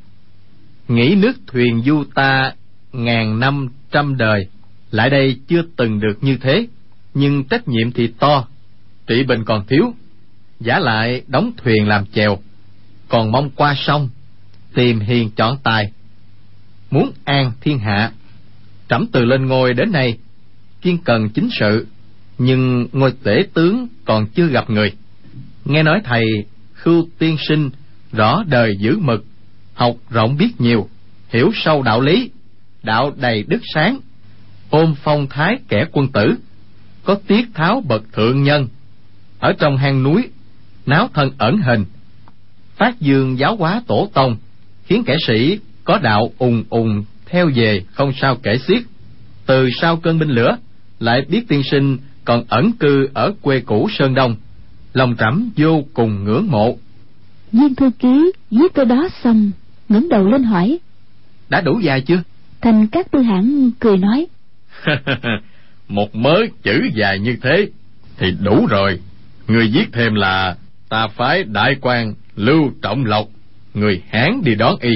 [0.88, 2.52] Nghĩ nước thuyền du ta
[2.94, 4.48] ngàn năm trăm đời,
[4.92, 6.68] lại đây chưa từng được như thế,
[7.14, 8.48] nhưng trách nhiệm thì to,
[9.08, 9.94] trị bình còn thiếu,
[10.60, 12.38] giả lại đóng thuyền làm chèo,
[13.10, 14.10] còn mong qua sông,
[14.74, 15.92] tìm hiền chọn tài.
[16.92, 18.12] Muốn an thiên hạ,
[18.90, 20.18] trẫm từ lên ngôi đến nay,
[20.82, 21.88] kiên cần chính sự
[22.38, 24.92] nhưng ngôi tể tướng còn chưa gặp người.
[25.66, 26.24] Nghe nói thầy
[26.74, 27.70] khưu tiên sinh
[28.12, 29.26] rõ đời giữ mực,
[29.74, 30.90] học rộng biết nhiều,
[31.30, 32.30] hiểu sâu đạo lý,
[32.84, 34.00] đạo đầy đức sáng,
[34.70, 36.36] ôm phong thái kẻ quân tử,
[37.04, 38.68] có tiết tháo bậc thượng nhân.
[39.40, 40.30] Ở trong hang núi,
[40.86, 41.86] náo thân ẩn hình,
[42.76, 44.38] phát dương giáo hóa tổ tông,
[44.86, 48.82] khiến kẻ sĩ có đạo ùng ùng theo về không sao kể xiết.
[49.46, 50.58] Từ sau cơn binh lửa,
[51.00, 54.36] lại biết tiên sinh còn ẩn cư ở quê cũ sơn đông
[54.94, 56.78] lòng trẫm vô cùng ngưỡng mộ.
[57.52, 59.52] Viên thư ký viết câu đó xong
[59.90, 60.80] ngẩng đầu lên hỏi
[61.50, 62.24] đã đủ dài chưa?
[62.62, 64.28] Thành các tư hãng cười nói
[65.88, 67.70] một mớ chữ dài như thế
[68.18, 69.00] thì đủ rồi.
[69.48, 70.58] Người viết thêm là
[70.90, 73.28] ta phái đại quan lưu trọng lộc
[73.74, 74.92] người hán đi đón y.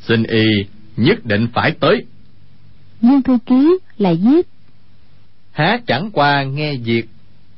[0.00, 0.44] Xin y
[0.96, 2.04] nhất định phải tới.
[3.02, 4.46] Viên thư ký lại viết
[5.52, 7.08] há chẳng qua nghe việc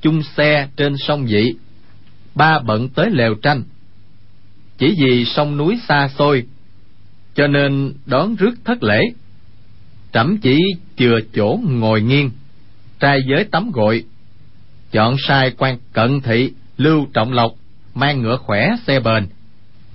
[0.02, 1.52] chung xe trên sông dị,
[2.34, 3.62] ba bận tới lều tranh.
[4.78, 6.46] Chỉ vì sông núi xa xôi,
[7.34, 9.00] cho nên đón rước thất lễ.
[10.12, 10.58] Trẫm chỉ
[10.96, 12.30] chừa chỗ ngồi nghiêng,
[13.00, 14.04] trai giới tắm gội,
[14.90, 17.52] chọn sai quan cận thị, lưu trọng lộc,
[17.94, 19.26] mang ngựa khỏe xe bền,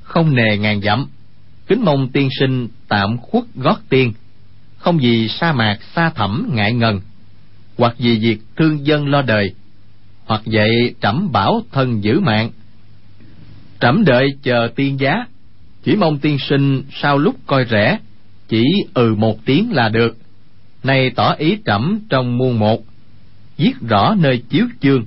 [0.01, 1.07] không nề ngàn dặm.
[1.67, 4.13] Kính mong tiên sinh tạm khuất gót tiên,
[4.77, 7.01] không vì sa mạc xa thẳm ngại ngần
[7.79, 9.53] hoặc vì việc thương dân lo đời,
[10.25, 12.51] hoặc vậy trẫm bảo thân giữ mạng.
[13.79, 15.25] Trẫm đợi chờ tiên giá,
[15.83, 17.99] chỉ mong tiên sinh sau lúc coi rẻ,
[18.47, 18.63] chỉ
[18.93, 20.17] ừ một tiếng là được.
[20.83, 22.83] Nay tỏ ý trẫm trong muôn một,
[23.57, 25.05] viết rõ nơi chiếu chương.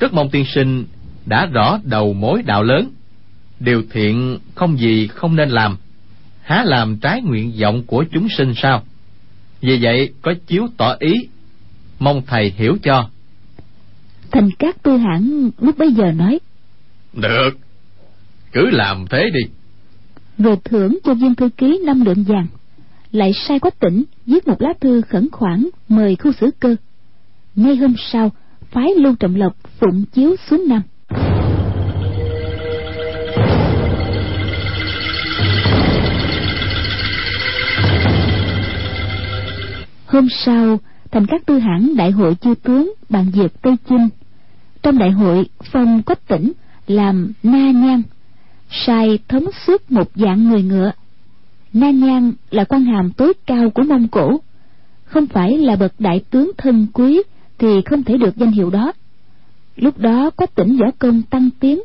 [0.00, 0.84] Rất mong tiên sinh
[1.26, 2.90] đã rõ đầu mối đạo lớn.
[3.60, 5.76] Điều thiện không gì không nên làm,
[6.42, 8.82] há làm trái nguyện vọng của chúng sinh sao?
[9.60, 11.12] Vì vậy có chiếu tỏ ý
[12.02, 13.08] mong thầy hiểu cho.
[14.30, 16.38] Thành các tư hãng lúc bấy giờ nói.
[17.12, 17.50] Được.
[18.52, 19.50] Cứ làm thế đi.
[20.38, 22.46] Rồi thưởng cho viên thư ký năm lượng vàng.
[23.12, 26.76] Lại sai quách tỉnh viết một lá thư khẩn khoản mời khu xử cơ.
[27.56, 28.30] Ngay hôm sau
[28.70, 30.82] phái lưu trọng lộc phụng chiếu xuống nam
[40.12, 40.78] hôm sau
[41.12, 44.08] thành các tư hãng đại hội chư tướng bàn việc tây chinh.
[44.82, 46.52] Trong đại hội, phong quách tỉnh
[46.86, 48.02] làm na nhan
[48.86, 50.92] sai thống suốt một dạng người ngựa.
[51.72, 54.40] Na nhan là quan hàm tối cao của mông cổ.
[55.04, 57.22] Không phải là bậc đại tướng thân quý
[57.58, 58.92] thì không thể được danh hiệu đó.
[59.76, 61.80] Lúc đó, quách tỉnh võ công tăng tiến,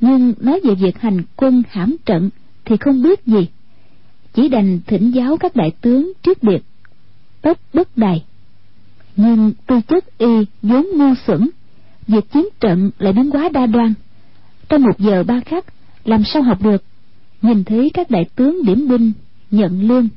[0.00, 2.30] nhưng nói về việc hành quân hãm trận
[2.64, 3.48] thì không biết gì.
[4.34, 6.62] Chỉ đành thỉnh giáo các đại tướng trước biệt.
[7.42, 8.24] Tốc bất đài
[9.16, 11.50] nhưng tư chất y vốn ngu xuẩn,
[12.08, 13.94] việc chiến trận lại biến quá đa đoan.
[14.68, 15.64] Trong một giờ ba khắc,
[16.04, 16.84] làm sao học được?
[17.42, 19.12] Nhìn thấy các đại tướng điểm binh,
[19.50, 20.08] nhận lương,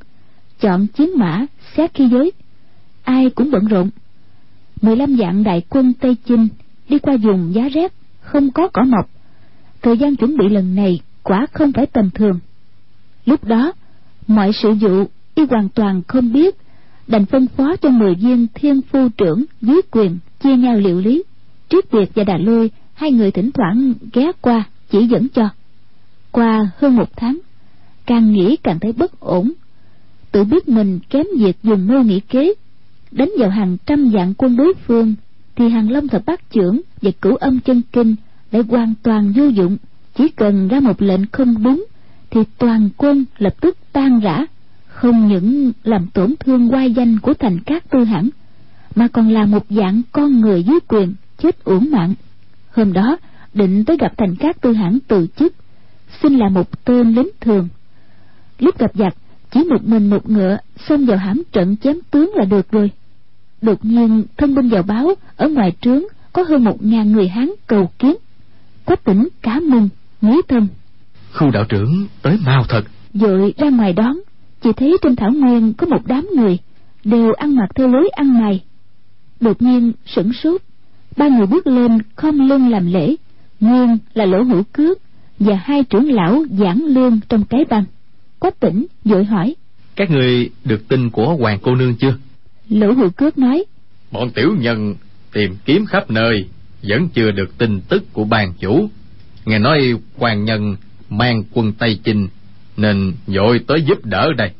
[0.59, 1.45] chọn chiến mã,
[1.77, 2.31] xét khi giới,
[3.03, 3.89] ai cũng bận rộn.
[4.81, 6.47] Mười lăm vạn đại quân tây chinh
[6.89, 9.09] đi qua vùng giá rét, không có cỏ mọc.
[9.81, 12.39] Thời gian chuẩn bị lần này quả không phải tầm thường.
[13.25, 13.73] Lúc đó,
[14.27, 15.05] mọi sự vụ
[15.35, 16.55] y hoàn toàn không biết
[17.07, 21.23] đành phân phó cho mười viên thiên phu trưởng dưới quyền chia nhau liệu lý.
[21.69, 25.49] Triết việt và đà lôi, hai người thỉnh thoảng ghé qua, chỉ dẫn cho.
[26.31, 27.39] Qua hơn một tháng,
[28.05, 29.51] càng nghĩ càng thấy bất ổn.
[30.31, 32.53] Tự biết mình kém việc dùng mưu nghĩ kế,
[33.11, 35.15] đánh vào hàng trăm vạn quân đối phương,
[35.55, 38.15] thì hàng long thập bát trưởng và cửu âm chân kinh
[38.51, 39.77] lại hoàn toàn vô dụng.
[40.17, 41.85] Chỉ cần ra một lệnh không đúng,
[42.29, 44.45] thì toàn quân lập tức tan rã
[45.01, 48.29] không những làm tổn thương oai danh của thành các tư hãng
[48.95, 52.13] mà còn là một dạng con người dưới quyền chết uổng mạng.
[52.71, 53.17] Hôm đó
[53.53, 55.53] định tới gặp thành các tư hãng từ chức
[56.21, 57.67] xin là một tên lính thường.
[58.59, 59.13] Lúc gặp giặc
[59.51, 60.57] chỉ một mình một ngựa
[60.89, 62.91] xông vào hãm trận chém tướng là được rồi.
[63.61, 67.51] Đột nhiên thân binh vào báo ở ngoài trướng có hơn một ngàn người hán
[67.67, 68.15] cầu kiến.
[68.85, 69.89] Quách tỉnh cá mừng
[70.21, 70.67] nghĩ thầm
[71.33, 72.81] khu đạo trưởng tới mau thật.
[73.13, 74.17] Dội ra ngoài đón
[74.67, 76.57] chỉ thấy trên thảo nguyên có một đám người
[77.03, 78.63] đều ăn mặc theo lối ăn mày.
[79.39, 80.61] Đột nhiên sửng sốt
[81.17, 83.15] ba người bước lên không lưng làm lễ
[83.59, 84.97] nguyên là lỗ hữu cước
[85.39, 87.83] và hai trưởng lão giảng lương trong cái băng.
[88.39, 89.55] Quách tỉnh vội hỏi
[89.95, 92.17] các người được tin của hoàng cô nương chưa?
[92.69, 93.65] Lỗ hữu cước nói
[94.11, 94.95] bọn tiểu nhân
[95.33, 96.45] tìm kiếm khắp nơi
[96.83, 98.89] vẫn chưa được tin tức của ban chủ.
[99.45, 100.75] Nghe nói quan nhân
[101.09, 102.27] mang quân tây chinh
[102.77, 104.51] nên vội tới giúp đỡ đây.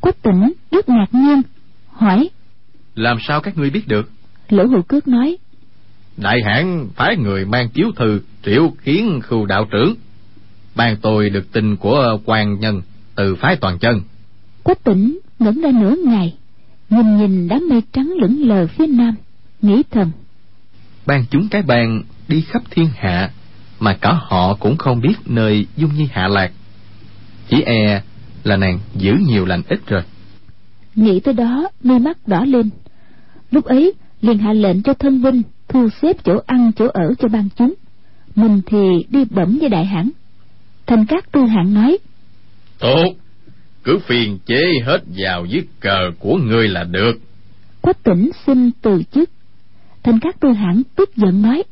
[0.00, 1.42] Quách tỉnh rất ngạc nhiên
[1.92, 2.28] hỏi
[2.94, 4.10] làm sao các ngươi biết được?
[4.48, 5.36] Lỗ hữu cước nói
[6.16, 9.94] đại hãn phái người mang chiếu thư triệu kiến khu đạo trưởng.
[10.74, 12.82] Ban tôi được tin của quan nhân
[13.14, 14.00] từ phái toàn chân.
[14.62, 16.34] Quách tỉnh ngẩn ra nửa ngày
[16.90, 19.14] nhìn nhìn đám mây trắng lững lờ phía nam
[19.62, 20.10] nghĩ thầm.
[21.06, 23.30] Ban chúng cái bàn đi khắp thiên hạ
[23.80, 26.52] mà cả họ cũng không biết nơi dung nhi hạ lạc
[27.52, 28.02] chỉ e
[28.44, 30.02] là nàng giữ nhiều lành ít rồi.
[30.94, 32.70] Nghĩ tới đó mi mắt đỏ lên.
[33.50, 37.28] Lúc ấy liền hạ lệnh cho thân binh thu xếp chỗ ăn chỗ ở cho
[37.28, 37.74] ban chúng.
[38.34, 40.10] Mình thì đi bẩm với đại hãn.
[40.86, 41.98] Thành các tư hãn nói
[42.78, 43.04] tốt.
[43.84, 47.12] Cứ phiền chế hết vào dưới cờ của ngươi là được.
[47.80, 49.30] Quách tỉnh xin từ chức.
[50.02, 51.62] Thành các tư hãn tức giận nói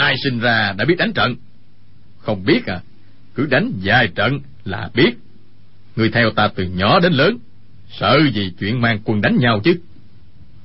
[0.00, 1.36] ai sinh ra đã biết đánh trận?
[2.18, 2.80] Không biết à.
[3.34, 5.10] Cứ đánh vài trận là biết.
[5.96, 7.38] Người theo ta từ nhỏ đến lớn
[7.90, 9.80] sợ gì chuyện mang quân đánh nhau chứ?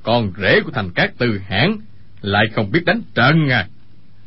[0.03, 1.77] Con rể của thành các tư hãn
[2.21, 3.67] lại không biết đánh trận à.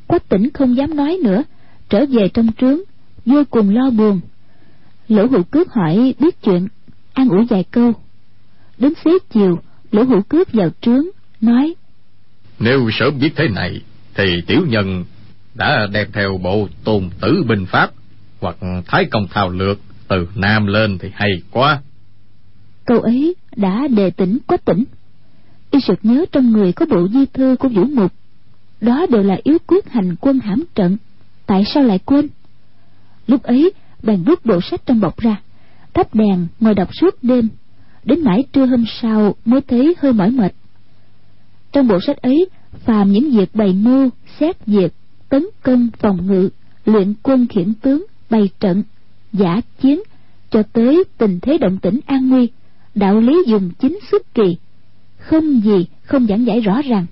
[0.07, 1.43] Quách tỉnh không dám nói nữa
[1.89, 2.79] trở về trong trướng
[3.27, 4.21] vô cùng lo buồn.
[5.09, 6.69] Lỗ hữu cước hỏi biết chuyện
[7.13, 7.93] an ủi vài câu.
[8.79, 9.59] Đến xế chiều
[9.93, 11.05] lỗ hữu cước vào trướng
[11.41, 11.75] nói
[12.59, 13.81] nếu sớm biết thế này
[14.15, 15.05] thì tiểu nhân
[15.55, 17.91] đã đem theo bộ tôn tử binh pháp
[18.41, 21.83] hoặc thái công thao lược từ nam lên thì hay quá.
[22.85, 24.85] Câu ấy đã đề tỉnh quách tỉnh.
[25.71, 28.13] Y sực nhớ trong người có bộ di thư của vũ mục.
[28.81, 30.97] Đó đều là yếu quyết hành quân hãm trận.
[31.47, 32.29] Tại sao lại quên?
[33.27, 33.73] Lúc ấy,
[34.03, 35.37] bèn rút bộ sách trong bọc ra,
[35.95, 37.49] thắp đèn ngồi đọc suốt đêm.
[38.05, 40.53] Đến mãi trưa hôm sau mới thấy hơi mỏi mệt.
[41.73, 42.49] Trong bộ sách ấy,
[42.85, 44.93] phàm những việc bày mưu, xét việc
[45.29, 46.49] tấn công phòng ngự,
[46.85, 48.83] luyện quân khiển tướng bày trận,
[49.33, 50.01] giả chiến
[50.51, 52.49] cho tới tình thế động tĩnh an nguy,
[52.95, 54.57] đạo lý dùng chính xuất kỳ,
[55.19, 57.07] không gì không giảng giải rõ ràng.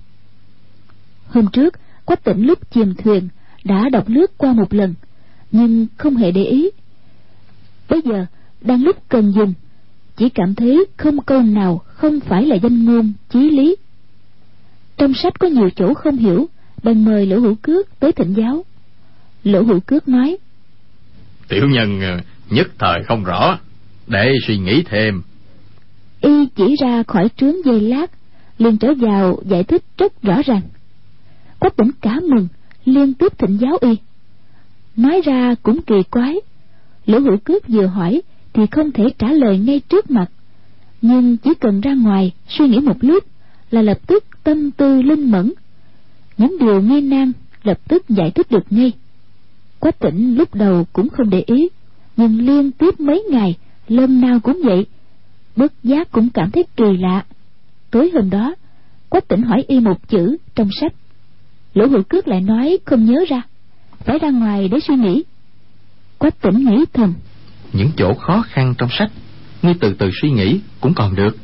[1.27, 1.73] Hôm trước,
[2.05, 3.27] quách tỉnh lúc chìm thuyền
[3.63, 4.93] đã đọc lướt qua một lần,
[5.51, 6.69] nhưng không hề để ý.
[7.89, 8.25] Bây giờ,
[8.61, 9.53] đang lúc cần dùng,
[10.17, 13.75] chỉ cảm thấy không câu nào không phải là danh ngôn, chí lý.
[14.97, 16.47] Trong sách có nhiều chỗ không hiểu,
[16.83, 18.65] bèn mời lỗ hữu cước tới thỉnh giáo.
[19.43, 20.37] Lỗ hữu cước nói
[21.47, 23.59] tiểu nhân ờ, nhất thời không rõ.
[24.07, 25.21] Để suy nghĩ thêm.
[26.21, 28.11] Y chỉ ra khỏi trướng dây lát,
[28.57, 30.61] liền trở vào giải thích rất rõ ràng.
[31.59, 32.47] Quách tỉnh cả mừng
[32.85, 33.95] liên tiếp thịnh giáo y.
[34.95, 36.35] Nói ra cũng kỳ quái.
[37.05, 38.21] Lỗ hữu cước vừa hỏi
[38.53, 40.27] thì không thể trả lời ngay trước mặt.
[41.01, 43.23] Nhưng chỉ cần ra ngoài suy nghĩ một lúc
[43.71, 45.53] là lập tức tâm tư linh mẫn.
[46.37, 47.31] Những điều nghi nan
[47.63, 48.91] lập tức giải thích được ngay
[49.87, 51.69] quách tỉnh lúc đầu cũng không để ý
[52.17, 53.55] nhưng liên tiếp mấy ngày
[53.87, 54.85] lần nào cũng vậy.
[55.55, 57.25] Bất giác cũng cảm thấy kỳ lạ.
[57.91, 58.55] Tối hôm đó
[59.09, 60.93] quách tỉnh hỏi y một chữ trong sách.
[61.73, 63.41] Lỗ hữu cước lại nói không nhớ ra
[63.99, 65.23] phải ra ngoài để suy nghĩ.
[66.17, 67.13] Quách tỉnh nghĩ thầm.
[67.73, 69.11] Những chỗ khó khăn trong sách
[69.61, 71.37] ngươi từ từ suy nghĩ cũng còn được.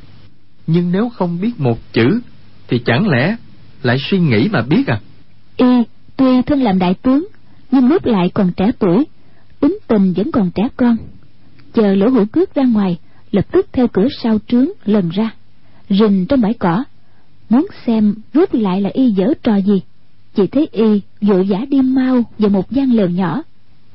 [0.67, 2.21] Nhưng nếu không biết một chữ
[2.67, 3.35] thì chẳng lẽ
[3.83, 4.99] lại suy nghĩ mà biết à?
[5.57, 5.83] Y
[6.17, 7.27] tuy thân làm đại tướng
[7.73, 9.05] nhưng lúc lại còn trẻ tuổi
[9.59, 10.97] tính tình vẫn còn trẻ con.
[11.73, 12.97] Chờ lỗ hữu cước ra ngoài
[13.31, 15.29] lập tức theo cửa sau trướng lần ra.
[15.89, 16.83] Rình trong bãi cỏ
[17.49, 19.81] muốn xem rút lại là y dở trò gì.
[20.35, 23.43] Chỉ thấy y vội vã đi mau vào một gian lều nhỏ.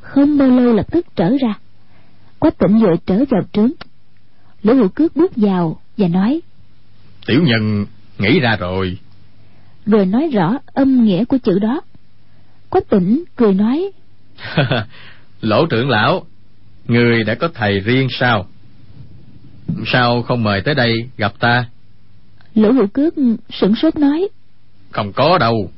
[0.00, 1.58] Không bao lâu lập tức trở ra.
[2.38, 3.70] Quách tỉnh vội trở vào trướng.
[4.62, 6.40] Lỗ hữu cước bước vào và nói
[7.26, 7.86] tiểu nhân
[8.18, 8.98] nghĩ ra rồi.
[9.86, 11.80] Rồi nói rõ âm nghĩa của chữ đó
[12.70, 13.90] quách tỉnh cười nói.
[15.40, 16.26] Lỗ trưởng lão
[16.88, 18.46] người đã có thầy riêng sao?
[19.86, 21.64] Sao không mời tới đây gặp ta?
[22.54, 23.14] Lỗ hữu cước
[23.50, 24.28] sửng sốt nói.
[24.90, 25.70] Không có đâu.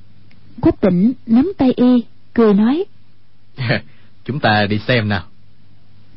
[0.61, 2.85] Quách tỉnh nắm tay y cười nói.
[4.24, 5.22] Chúng ta đi xem nào.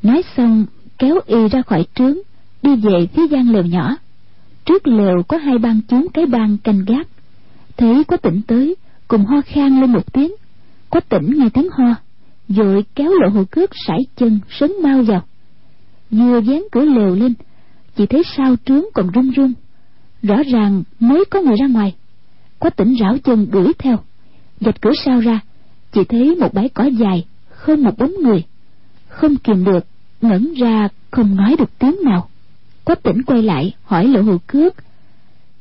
[0.04, 0.66] Nói xong
[0.98, 2.18] kéo y ra khỏi trướng
[2.62, 3.96] đi về phía gian lều nhỏ.
[4.66, 7.08] Trước lều có hai băng chúng cái băng canh gác.
[7.78, 8.76] Thấy có tỉnh tới
[9.08, 10.32] cùng ho khan lên một tiếng
[10.94, 11.96] Quách tỉnh nghe tiếng ho
[12.50, 15.24] rồi kéo lộ hồ cướp sải chân, sấn mau vào.
[16.12, 17.34] Vừa dán cửa lều lên,
[17.96, 19.54] chỉ thấy sao trướng còn run run.
[20.24, 21.96] Rõ ràng mới có người ra ngoài.
[22.60, 23.98] Quách tỉnh rảo chân đuổi theo.
[24.60, 25.40] Dạch cửa sao ra,
[25.92, 28.44] chỉ thấy một bãi cỏ dài không một bóng người.
[29.08, 29.86] Không kìm được,
[30.22, 32.30] ngẩn ra không nói được tiếng nào.
[32.84, 34.74] Quách tỉnh quay lại, hỏi lộ hồ cước.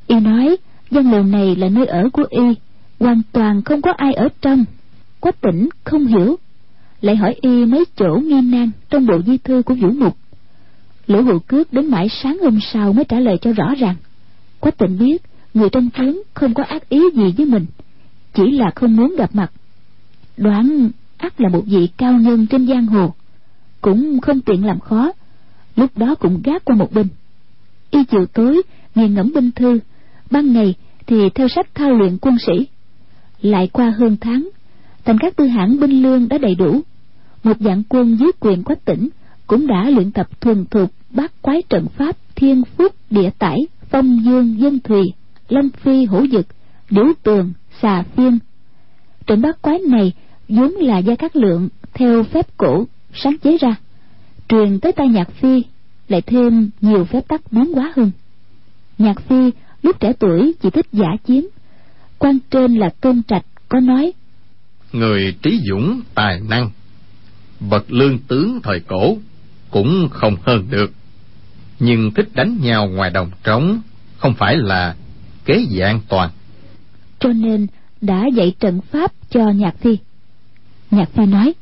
[0.06, 0.56] Y nói,
[0.90, 2.54] gian lều này là nơi ở của y,
[3.00, 4.64] hoàn toàn không có ai ở trong
[5.22, 6.36] quách tỉnh, không hiểu.
[7.00, 10.16] Lại hỏi y mấy chỗ nghi nan trong bộ di thư của vũ mục.
[11.06, 13.94] Lỗ hữu cước đến mãi sáng hôm sau mới trả lời cho rõ ràng.
[14.60, 15.22] Quách tỉnh biết,
[15.54, 17.66] người trong trướng không có ác ý gì với mình,
[18.34, 19.52] chỉ là không muốn gặp mặt.
[20.36, 23.14] Đoán ắt là một vị cao nhân trên giang hồ,
[23.80, 25.12] cũng không tiện làm khó,
[25.76, 27.06] lúc đó cũng gác qua một bên.
[27.90, 28.62] Y chiều tối
[28.94, 29.78] nghiền ngẫm binh thư,
[30.30, 30.74] ban ngày
[31.06, 32.66] thì theo sách thao luyện quân sĩ.
[33.42, 34.48] Lại qua hơn tháng
[35.04, 36.80] thành các tư hãng binh lương đã đầy đủ.
[37.44, 39.08] Một dạng quân dưới quyền quách tỉnh
[39.46, 43.56] cũng đã luyện tập thuần thục, bát quái trận pháp, thiên phúc, địa tải,
[43.90, 45.02] phong dương, dân thùy,
[45.48, 46.46] lâm phi hữu dực,
[46.90, 48.38] điểu tường, xà phiên.
[49.26, 50.12] Trận bát quái này
[50.48, 52.84] vốn là gia cát lượng theo phép cổ
[53.14, 53.76] sáng chế ra.
[54.48, 55.62] Truyền tới tay nhạc phi
[56.08, 58.10] lại thêm nhiều phép tắc biến quá hơn.
[58.98, 59.50] Nhạc phi
[59.82, 61.46] lúc trẻ tuổi chỉ thích giả chiến.
[62.18, 64.12] Quan trên là tôn trạch, có nói
[64.92, 66.70] người trí dũng tài năng.
[67.60, 69.18] Bậc lương tướng thời cổ
[69.70, 70.92] cũng không hơn được.
[71.78, 73.80] Nhưng thích đánh nhau ngoài đồng trống
[74.18, 74.96] không phải là
[75.44, 76.30] kế gì an toàn.
[77.18, 77.66] Cho nên
[78.00, 79.98] đã dạy trận pháp cho nhạc phi.
[80.90, 81.54] Nhạc phi nói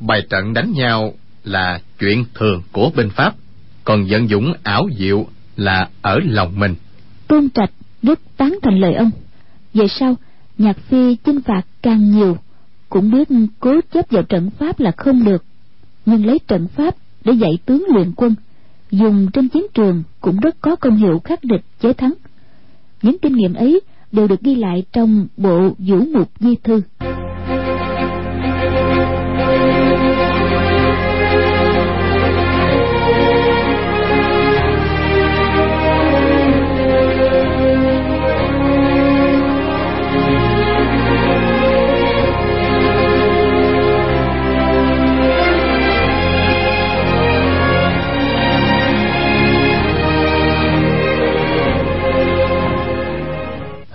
[0.00, 3.34] bài trận đánh nhau là chuyện thường của binh pháp
[3.84, 5.26] còn vận dũng ảo diệu
[5.56, 6.74] là ở lòng mình.
[7.28, 7.70] Tôn trạch
[8.02, 9.10] rất tán thành lời ông.
[9.74, 10.14] Về sau
[10.60, 12.36] nhạc phi chinh phạt càng nhiều,
[12.88, 13.28] cũng biết
[13.60, 15.44] cố chấp vào trận pháp là không được.
[16.06, 16.94] Nhưng lấy trận pháp
[17.24, 18.34] để dạy tướng luyện quân,
[18.90, 22.12] dùng trên chiến trường cũng rất có công hiệu khắc địch, chế thắng.
[23.02, 23.80] Những kinh nghiệm ấy
[24.12, 26.82] đều được ghi lại trong bộ vũ mục di thư.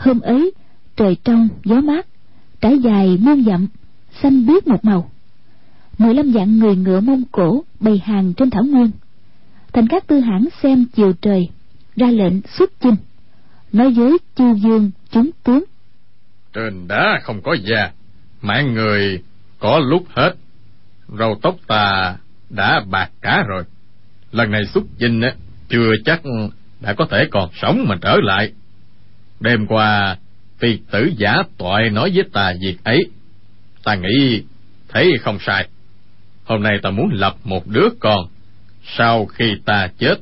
[0.05, 0.51] Hôm ấy,
[0.95, 2.07] trời trong, gió mát,
[2.61, 3.67] trải dài muôn dặm,
[4.21, 5.11] xanh biếc một màu.
[5.97, 8.91] Mười lăm dạng người ngựa mông cổ bày hàng trên thảo nguyên.
[9.73, 11.49] Thành các tư hãng xem chiều trời,
[11.95, 12.95] ra lệnh xuất chinh,
[13.71, 15.63] nói với chu dương chúng tướng.
[16.53, 17.91] Trên đá không có da,
[18.41, 19.23] mạng người
[19.60, 20.35] có lúc hết.
[21.19, 22.15] Râu tóc ta
[22.49, 23.63] đã bạc cả rồi.
[24.31, 25.35] Lần này xuất chinh á,
[25.69, 26.21] chưa chắc
[26.81, 28.51] đã có thể còn sống mà trở lại.
[29.40, 30.17] Đêm qua,
[30.58, 33.00] phi tử giả toại nói với ta việc ấy.
[33.83, 34.44] Ta nghĩ
[34.90, 35.67] thấy không sai.
[36.44, 38.27] Hôm nay ta muốn lập một đứa con.
[38.98, 40.15] Sau khi ta chết,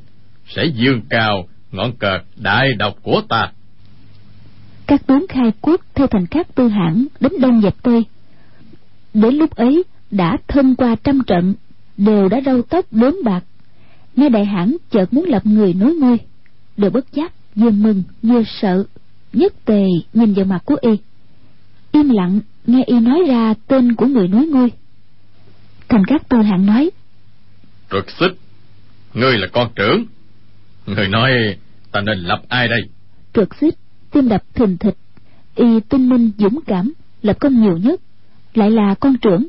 [0.47, 3.51] sẽ dương cao ngọn cờ đại độc của ta.
[4.87, 8.05] Các tướng khai quốc theo thành các tư hãn đến đông dẹp tây.
[9.13, 11.53] Đến lúc ấy đã thân qua trăm trận,
[11.97, 13.43] đều đã râu tóc đốm bạc.
[14.15, 16.17] Nghe đại hãn chợt muốn lập người nối ngôi,
[16.77, 18.83] đều bất giác vừa mừng vừa sợ
[19.33, 20.89] nhất tề nhìn vào mặt của y.
[21.91, 24.71] Im lặng nghe y nói ra tên của người nối ngôi
[25.89, 26.89] thành các tư hạng nói
[27.91, 28.31] trực xích
[29.13, 30.05] ngươi là con trưởng.
[30.85, 31.31] Người nói
[31.91, 32.81] ta nên lập ai đây?
[33.33, 33.75] Trực xích
[34.11, 34.97] tim đập thình thịch.
[35.55, 38.01] Y tinh minh dũng cảm lập công nhiều nhất
[38.53, 39.47] lại là con trưởng.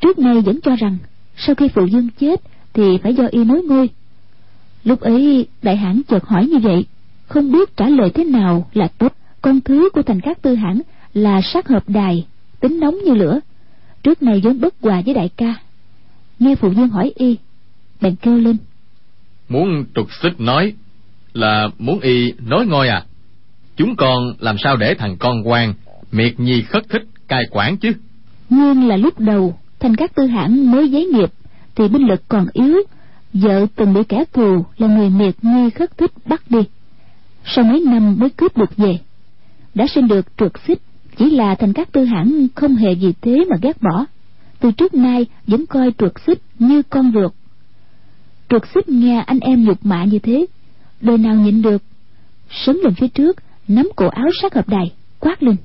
[0.00, 0.98] Trước nay vẫn cho rằng
[1.36, 2.40] sau khi phụ dương chết
[2.72, 3.88] thì phải do y nối ngôi
[4.84, 6.86] lúc ấy đại hãn chợt hỏi như vậy
[7.28, 9.12] không biết trả lời thế nào là tốt.
[9.42, 10.80] Con thứ của thành các tư hãn
[11.14, 12.26] là sát hợp đài
[12.60, 13.40] tính nóng như lửa.
[14.02, 15.54] Trước này vốn bất hòa với đại ca.
[16.38, 17.36] Nghe phụ dương hỏi y
[18.00, 18.56] bèn kêu lên.
[19.48, 20.72] Muốn trục xích nói
[21.32, 23.04] là muốn y nói ngôi à?
[23.76, 25.74] Chúng con làm sao để thằng con quan
[26.12, 27.92] miệt nhi khất thích cai quản chứ?
[28.50, 31.32] Nguyên là lúc đầu thành các tư hãn mới giấy nghiệp
[31.74, 32.82] thì binh lực còn yếu.
[33.32, 36.58] Vợ từng bị kẻ thù là người miệt nhi khất thích bắt đi
[37.46, 38.98] sau mấy năm mới cướp được về.
[39.74, 40.78] Đã sinh được trượt xích,
[41.16, 44.06] chỉ là thành các tư hãn không hề vì thế mà ghét bỏ.
[44.60, 47.32] Từ trước nay vẫn coi trượt xích như con ruột.
[48.48, 50.46] Trượt xích nghe anh em nhục mạ như thế,
[51.00, 51.82] đời nào nhịn được
[52.50, 53.36] sấn lên phía trước,
[53.68, 55.56] nắm cổ áo sát hợp đài, quát lên.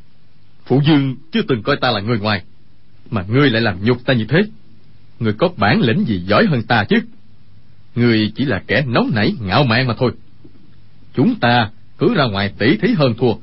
[0.65, 2.43] Phụ dương chưa từng coi ta là người ngoài,
[3.09, 4.39] mà ngươi lại làm nhục ta như thế.
[5.19, 6.95] Ngươi có bản lĩnh gì giỏi hơn ta chứ?
[7.95, 10.11] Ngươi chỉ là kẻ nóng nảy, ngạo mạn mà thôi
[11.13, 13.33] chúng ta cứ ra ngoài tỷ thí hơn thua.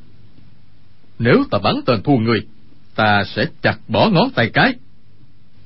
[1.19, 2.47] Nếu ta bắn tên thua người
[2.95, 4.75] ta sẽ chặt bỏ ngón tay cái.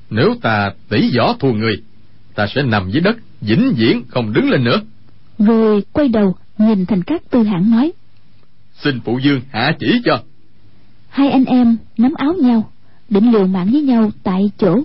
[0.09, 1.83] Nếu ta tỷ võ thua người
[2.35, 4.81] ta sẽ nằm dưới đất vĩnh viễn không đứng lên nữa.
[5.39, 7.91] Rồi quay đầu nhìn thành các tư hãng nói.
[8.83, 10.23] Xin phụ dương hạ chỉ cho.
[11.09, 12.71] Hai anh em nắm áo nhau
[13.09, 14.83] định liều mạng với nhau tại chỗ.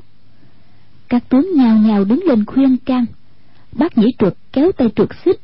[1.09, 3.07] Các tướng nhào nhào đứng lên khuyên can.
[3.73, 5.41] Bác nhĩ truật kéo tay truật xích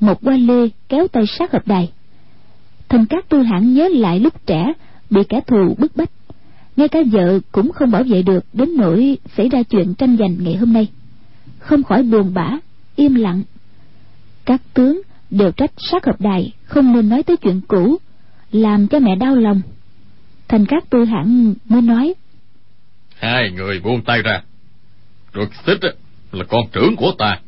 [0.00, 1.92] một qua lê kéo tay sát hợp đài.
[2.88, 4.72] Thành các tư hãng nhớ lại lúc trẻ,
[5.10, 6.10] bị kẻ thù bức bách.
[6.76, 10.36] Ngay cả vợ cũng không bảo vệ được đến nỗi xảy ra chuyện tranh giành
[10.40, 10.88] ngày hôm nay.
[11.58, 12.50] Không khỏi buồn bã,
[12.96, 13.42] im lặng.
[14.44, 17.96] Các tướng đều trách sát hợp đài không nên nói tới chuyện cũ,
[18.52, 19.62] làm cho mẹ đau lòng.
[20.48, 22.14] Thành các tư hãng mới nói.
[23.18, 24.42] Hai người buông tay ra.
[25.34, 25.80] Ruột xích
[26.32, 27.40] là con trưởng của ta.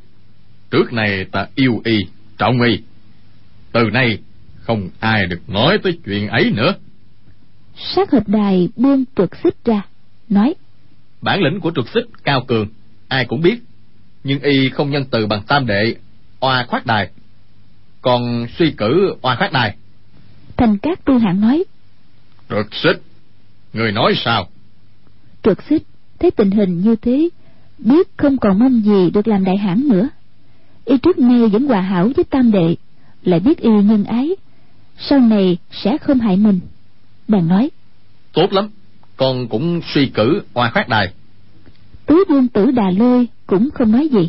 [0.71, 1.99] Trước này ta yêu y
[2.39, 2.83] trọng y.
[3.73, 4.19] Từ nay
[4.61, 6.75] không ai được nói tới chuyện ấy nữa.
[7.95, 9.83] Sát hợp đài buông truật xích ra
[10.29, 10.55] nói
[11.23, 12.69] bản lĩnh của truật xích cao cường
[13.09, 13.59] ai cũng biết.
[14.25, 15.95] Nhưng y không nhân từ bằng tam đệ
[16.41, 17.11] oa khoát đài.
[18.03, 19.77] Còn suy cử oa khoát đài.
[20.57, 21.65] Thành các tu hạng nói
[22.49, 23.03] truật xích
[23.73, 24.49] người nói sao?
[25.43, 25.83] Truật xích
[26.19, 27.29] thấy tình hình như thế
[27.79, 30.09] biết không còn mong gì được làm đại hãn nữa
[30.89, 32.77] y trước nay vẫn hòa hảo với tam đệ
[33.23, 34.31] lại biết y nhân ái
[34.99, 36.61] sau này sẽ không hại mình.
[37.29, 37.71] Bèn nói
[38.33, 38.71] tốt lắm
[39.17, 41.13] con cũng suy cử oa khoát đài.
[42.07, 44.29] Tứ vương tử đà lôi cũng không nói gì.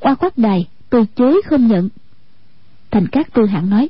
[0.00, 1.88] Oa khoát đài từ chối không nhận.
[2.90, 3.88] Thành các tư hạng nói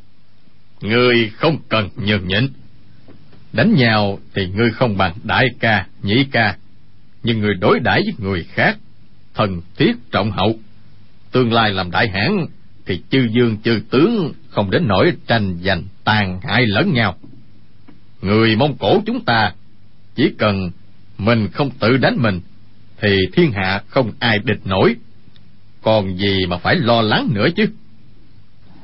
[0.80, 2.49] ngươi không cần nhường nhịn.
[3.53, 6.57] Đánh nhau thì ngươi không bằng đại ca nhị ca
[7.22, 8.78] nhưng người đối đãi với người khác
[9.34, 10.59] thần thiết trọng hậu
[11.33, 12.47] tương lai làm đại hãn
[12.87, 17.16] thì chư dương chư tướng không đến nỗi tranh giành tàn hại lẫn nhau.
[18.22, 19.53] Người mông cổ chúng ta,
[20.14, 20.70] chỉ cần
[21.18, 22.41] mình không tự đánh mình,
[23.01, 24.97] thì thiên hạ không ai địch nổi.
[25.83, 27.66] Còn gì mà phải lo lắng nữa chứ?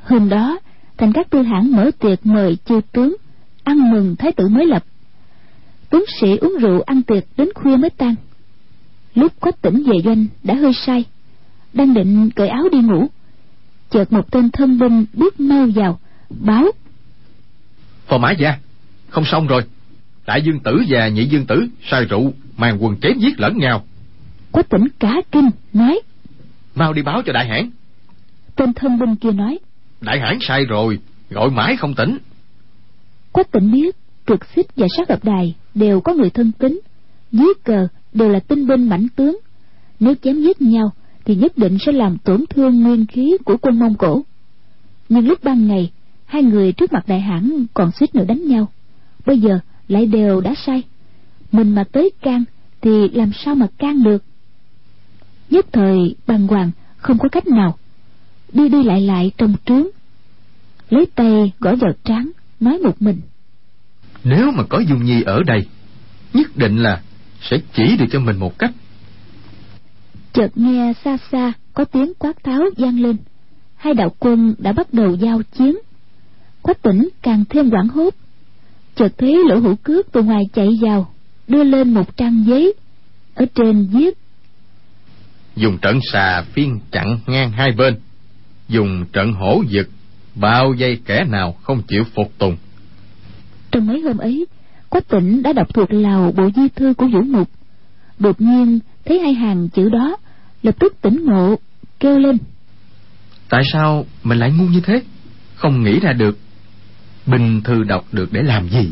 [0.03, 0.59] Hôm đó,
[0.97, 3.15] thành các tư hãn mở tiệc mời chư tướng,
[3.63, 4.83] ăn mừng thái tử mới lập.
[5.89, 8.15] Tướng sĩ uống rượu ăn tiệc đến khuya mới tan.
[9.15, 11.05] Lúc có tỉnh về doanh đã hơi say
[11.73, 13.07] đang định cởi áo đi ngủ.
[13.89, 15.99] Chợt một tên thân binh bước mau vào
[16.29, 16.65] báo.
[18.07, 18.57] Phò mã gia
[19.09, 19.61] không xong rồi.
[20.25, 23.83] Đại dương tử và nhị dương tử sai rượu mang quần chém giết lẫn nhau.
[24.51, 26.01] Quách tỉnh cả kinh nói.
[26.75, 27.69] Mau đi báo cho đại hãn
[28.57, 29.59] tên thân binh kia nói.
[30.01, 30.99] Đại hãn sai rồi
[31.29, 32.17] gọi mãi không tỉnh.
[33.31, 33.95] Quách tỉnh biết
[34.27, 36.79] trực xích và sát hợp đài đều có người thân tín
[37.31, 39.39] dưới cờ đều là tinh binh mãnh tướng.
[39.99, 40.93] Nếu chém giết nhau
[41.27, 44.23] thì nhất định sẽ làm tổn thương nguyên khí của quân mông cổ.
[45.09, 45.91] Nhưng lúc ban ngày,
[46.25, 48.71] hai người trước mặt đại hãn còn suýt nữa đánh nhau.
[49.25, 50.83] Bây giờ lại đều đã sai.
[51.51, 52.43] mình mà tới can
[52.81, 54.23] thì làm sao mà can được?
[55.49, 57.77] Nhất thời bàng hoàng, không có cách nào.
[58.53, 59.87] Đi đi lại lại trong trướng.
[60.89, 63.19] Lấy tay gõ vào trán, nói một mình.
[64.23, 65.67] Nếu mà có dung nhi ở đây,
[66.33, 67.01] nhất định là
[67.41, 68.71] sẽ chỉ được cho mình một cách
[70.37, 73.17] chợt nghe xa xa có tiếng quát tháo vang lên.
[73.75, 75.77] Hai đạo quân đã bắt đầu giao chiến.
[76.61, 78.13] Quách tỉnh càng thêm hoảng hốt.
[78.95, 81.13] Chợt thấy lỗ hữu cước từ ngoài chạy vào
[81.47, 82.73] đưa lên một trang giấy.
[83.35, 84.17] Ở trên viết
[85.55, 87.95] dùng trận xà phiên chặn ngang hai bên.
[88.69, 89.89] Dùng trận hổ dực
[90.35, 92.57] bao dây kẻ nào không chịu phục tùng.
[93.71, 94.45] Trong mấy hôm ấy
[94.89, 97.49] quách tỉnh đã đọc thuộc lào bộ di thư của vũ mục.
[98.19, 100.17] Đột nhiên thấy hai hàng chữ đó
[100.63, 101.55] lập tức tỉnh ngộ
[101.99, 102.37] kêu lên.
[103.49, 105.01] Tại sao mình lại ngu như thế?
[105.55, 106.37] Không nghĩ ra được.
[107.25, 108.89] Bình thư đọc được để làm gì?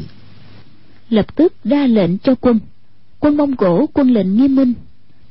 [1.09, 2.59] Lập tức ra lệnh cho quân.
[3.20, 4.74] Quân mông cổ quân lệnh nghiêm minh.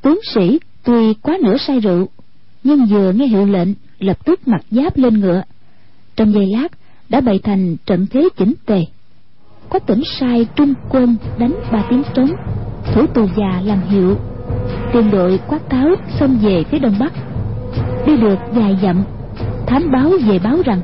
[0.03, 2.09] Tướng sĩ tuy quá nửa say rượu
[2.65, 3.69] nhưng vừa nghe hiệu lệnh
[3.99, 5.43] lập tức mặc giáp lên ngựa.
[6.17, 6.69] Trong giây lát
[7.09, 8.81] đã bày thành trận thế chỉnh tề.
[9.69, 12.31] Có tỉnh sai trung quân đánh ba tiếng trống
[12.95, 14.17] thủ tù già làm hiệu
[14.93, 15.89] tiền đội quát tháo
[16.19, 17.13] xông về phía đông bắc.
[18.07, 19.05] Đi được vài dặm
[19.67, 20.81] thám báo về báo rằng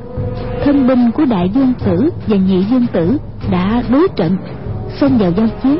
[0.64, 3.18] thân binh của đại dương tử và nhị dương tử
[3.50, 4.36] đã đối trận
[5.00, 5.78] xông vào giao chiến.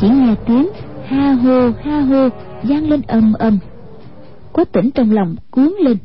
[0.00, 0.68] Chỉ nghe tiếng
[1.06, 2.28] ha hô ha hô
[2.62, 3.58] vang lên ầm ầm.
[4.52, 5.96] Có tỉnh trong lòng cuốn lên.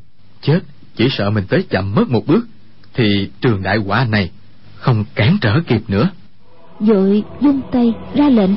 [0.42, 0.60] Chết
[0.96, 2.48] chỉ sợ mình tới chậm mất một bước
[2.94, 4.32] thì trường đại quả này
[4.76, 6.10] không cản trở kịp nữa.
[6.80, 8.52] Dội dung tay ra lệnh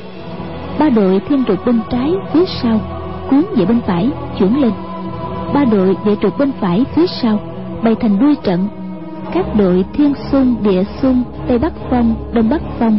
[0.78, 2.80] ba đội thiên trục bên trái, phía sau
[3.30, 4.72] cuốn về bên phải, chuyển lên.
[5.54, 7.40] Ba đội địa trục bên phải, phía sau,
[7.84, 8.68] bày thành đuôi trận.
[9.34, 12.98] Các đội thiên xung, địa xung, tây bắc phong, đông bắc phong,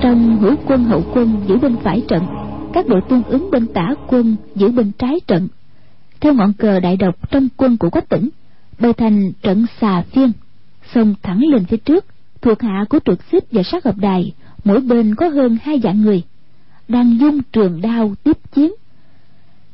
[0.00, 2.22] trong hữu quân, hậu quân giữ bên phải trận.
[2.72, 5.48] Các đội tương ứng bên tả quân giữ bên trái trận.
[6.20, 8.28] Theo ngọn cờ đại độc trong quân của quách tỉnh,
[8.80, 10.32] bày thành trận xà phiên,
[10.94, 12.04] xông thẳng lên phía trước,
[12.42, 14.32] thuộc hạ của trượt xích và sát hợp đài,
[14.64, 16.22] mỗi bên có hơn hai vạn người
[16.88, 18.72] đang dung trường đao tiếp chiến.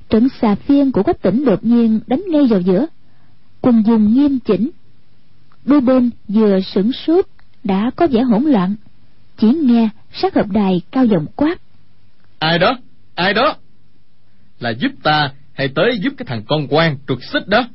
[0.08, 2.86] Trận xà phiên của các tỉnh đột nhiên đánh ngay vào giữa
[3.60, 4.70] quân dùng nghiêm chỉnh.
[5.64, 7.26] Đôi bên vừa sửng sốt
[7.64, 8.74] đã có vẻ hỗn loạn
[9.36, 11.60] chỉ nghe sát hợp đài cao giọng quát.
[12.38, 12.78] Ai đó?
[13.14, 13.56] Ai đó?
[14.60, 17.68] Là giúp ta hay tới giúp cái thằng con quan trục xích đó?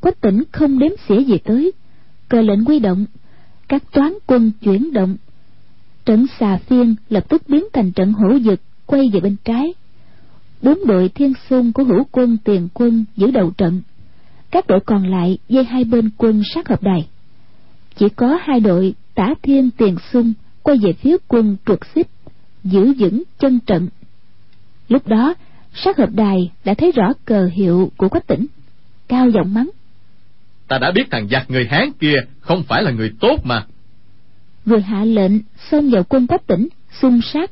[0.00, 1.72] Quách tỉnh không đếm xỉa gì tới
[2.28, 3.06] cờ lệnh quy động
[3.68, 5.16] các toán quân chuyển động
[6.04, 9.74] trận xà phiên lập tức biến thành trận hổ dực quay về bên trái.
[10.62, 13.82] Bốn đội thiên xung của hữu quân tiền quân giữ đầu trận.
[14.50, 17.08] Các đội còn lại dây hai bên quân sát hợp đài.
[17.96, 20.32] Chỉ có hai đội tả thiên tiền xung
[20.62, 22.06] quay về phía quân truật xích,
[22.64, 23.88] giữ vững chân trận.
[24.88, 25.34] Lúc đó,
[25.74, 28.46] sát hợp đài đã thấy rõ cờ hiệu của quách tỉnh,
[29.08, 29.70] cao giọng mắng.
[30.68, 33.66] Ta đã biết thằng giặc người hán kia không phải là người tốt mà
[34.66, 35.32] vừa hạ lệnh,
[35.70, 36.68] xông vào quân quách tỉnh,
[37.00, 37.50] xung sát.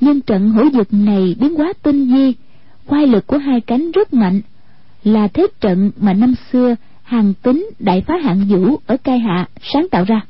[0.00, 2.34] Nhưng trận hổ dực này biến quá tinh vi,
[2.86, 4.40] quay lực của hai cánh rất mạnh.
[5.04, 9.48] Là thế trận mà năm xưa, hàng tính đại phá hạng vũ ở cai hạ
[9.72, 10.20] sáng tạo ra.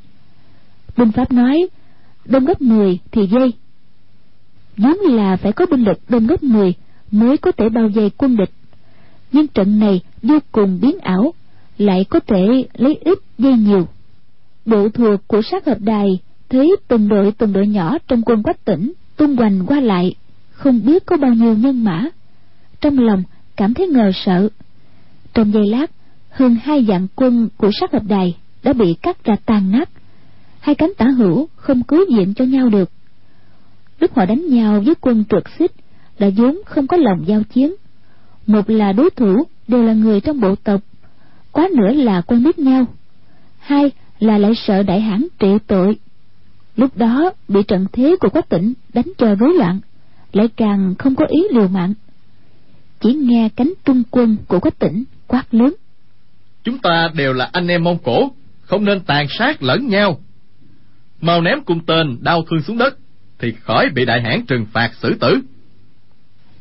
[0.97, 1.67] Binh pháp nói,
[2.25, 3.53] đông gấp 10 thì dây.
[4.77, 6.73] Vốn là phải có binh lực đông gấp 10
[7.11, 8.51] mới có thể bao vây quân địch.
[9.31, 11.33] Nhưng trận này vô cùng biến ảo,
[11.77, 13.87] lại có thể lấy ít dây nhiều
[14.65, 16.07] bộ thuộc của sát hợp đài
[16.49, 20.15] thấy từng đội từng đội nhỏ trong quân quách tỉnh tung hoành qua lại,
[20.51, 22.05] không biết có bao nhiêu nhân mã.
[22.81, 23.23] Trong lòng
[23.57, 24.49] cảm thấy ngờ sợ.
[25.33, 25.91] Trong giây lát,
[26.29, 29.89] hơn hai vạn quân của sát hợp đài đã bị cắt ra tan nát.
[30.59, 32.91] Hai cánh tả hữu không cứu viện cho nhau được.
[33.99, 35.71] Lúc họ đánh nhau với quân trượt xích
[36.17, 37.75] là vốn không có lòng giao chiến.
[38.47, 40.81] Một là đối thủ đều là người trong bộ tộc,
[41.51, 42.85] quá nữa là quen biết nhau.
[43.59, 45.97] Hai là lại sợ đại hãn trị tội.
[46.75, 49.79] Lúc đó bị trận thế của quách tỉnh đánh cho rối loạn
[50.33, 51.93] lại càng không có ý liều mạng.
[52.99, 55.73] Chỉ nghe cánh trung quân của quách tỉnh quát lớn.
[56.63, 60.19] Chúng ta đều là anh em mông cổ không nên tàn sát lẫn nhau.
[61.21, 62.97] Mau ném cung tên đau thương xuống đất
[63.39, 65.39] thì khỏi bị đại hãn trừng phạt xử tử.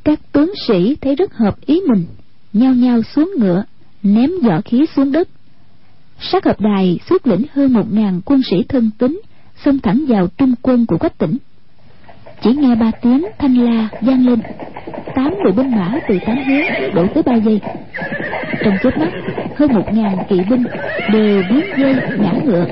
[0.04, 2.04] Các tướng sĩ thấy rất hợp ý mình
[2.52, 3.64] nhao nhao xuống ngựa
[4.02, 5.28] ném võ khí xuống đất
[6.21, 9.21] sát hợp đài xuất lĩnh hơn một ngàn quân sĩ thân tín,
[9.64, 11.37] xông thẳng vào trung quân của quách tỉnh.
[12.43, 14.41] Chỉ nghe ba tiếng thanh la vang lên.
[15.14, 17.61] Tám đội binh mã từ tám hướng đổ tới ba giây
[18.64, 19.09] trong chớp mắt,
[19.57, 20.64] hơn một ngàn kỵ binh
[21.12, 22.66] đều biến dây ngã ngựa.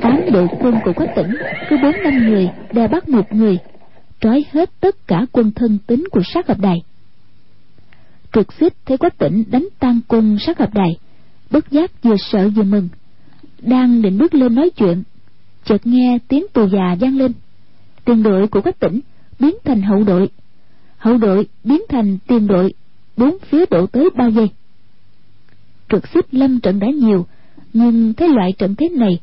[0.00, 1.36] Tám đội quân của quách tỉnh
[1.68, 3.58] cứ bốn năm người, đè bắt một người,
[4.20, 6.76] trói hết tất cả quân thân tín của sát hợp đài.
[8.32, 10.90] Trực xích thấy quách tỉnh đánh tan quân sát hợp đài
[11.50, 12.88] bất giác vừa sợ vừa mừng.
[13.60, 15.02] Đang định bước lên nói chuyện,
[15.64, 17.32] chợt nghe tiếng tù già vang lên.
[18.04, 19.00] Tiền đội của các tỉnh
[19.38, 20.30] biến thành hậu đội.
[20.98, 22.74] Hậu đội biến thành tiền đội,
[23.16, 24.48] bốn phía đổ tới bao giây
[25.88, 27.26] trượt xích lâm trận đã nhiều,
[27.72, 29.20] nhưng thấy loại trận thế này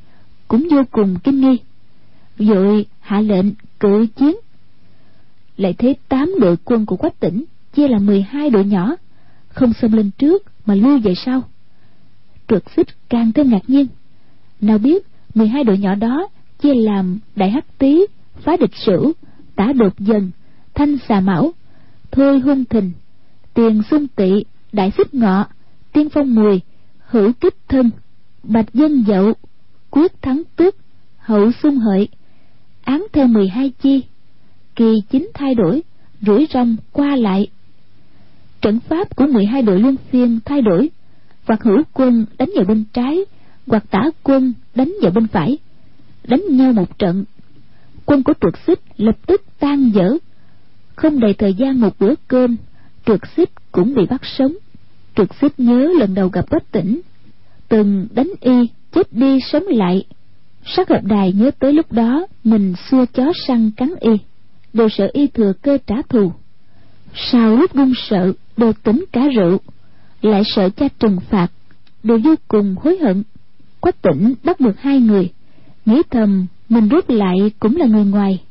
[0.48, 1.58] cũng vô cùng kinh nghi.
[2.38, 3.46] Vội hạ lệnh
[3.80, 4.36] cự chiến.
[5.58, 7.44] Lại thấy tám đội quân của quách tỉnh,
[7.76, 8.96] chia là mười hai đội nhỏ,
[9.48, 11.42] không xông lên trước mà lui về sau
[12.48, 13.88] trượt xích càng thêm ngạc nhiên.
[14.62, 16.28] Nào biết, mười hai đội nhỏ đó
[16.62, 19.14] chia làm đại hắc tý, phá địch sử
[19.56, 20.32] tả đột dần,
[20.74, 21.52] thanh xà mão,
[22.12, 22.92] thôi hung thình,
[23.54, 25.46] tiền xung tị đại xích ngọ,
[25.94, 26.62] tiên phong mùi
[27.08, 27.92] hữu kích thân,
[28.44, 29.34] bạch dân dậu,
[29.90, 30.76] quyết thắng tước,
[31.18, 32.08] hậu xung hợi,
[32.84, 34.04] án theo mười hai chi,
[34.76, 35.84] kỳ chính thay đổi,
[36.22, 37.48] rủi rong qua lại.
[38.62, 40.90] Trận pháp của mười hai đội luân phiên thay đổi
[41.46, 43.26] hoặc hữu quân đánh vào bên trái,
[43.68, 45.58] hoặc tả quân đánh vào bên phải.
[46.28, 47.26] Đánh nhau một trận,
[48.06, 50.18] quân của trượt xích lập tức tan dở
[50.96, 52.56] không đầy thời gian một bữa cơm,
[53.06, 54.54] trượt xích cũng bị bắt sống.
[55.16, 57.02] Trượt xích nhớ lần đầu gặp quách tỉnh,
[57.70, 60.06] từng đánh y, chết đi sống lại.
[60.66, 64.12] Sắc hợp đài nhớ tới lúc đó, mình xua chó săn cắn y,
[64.74, 66.32] đều sợ y thừa cơ trả thù.
[67.16, 69.58] Sau lúc run sợ, đều tính cả rượu
[70.24, 71.48] lại sợ cha trừng phạt,
[72.04, 73.24] đều vô cùng hối hận.
[73.80, 75.30] Quách tỉnh bắt được hai người,
[75.86, 78.44] nghĩ thầm mình rút lại cũng là người ngoài.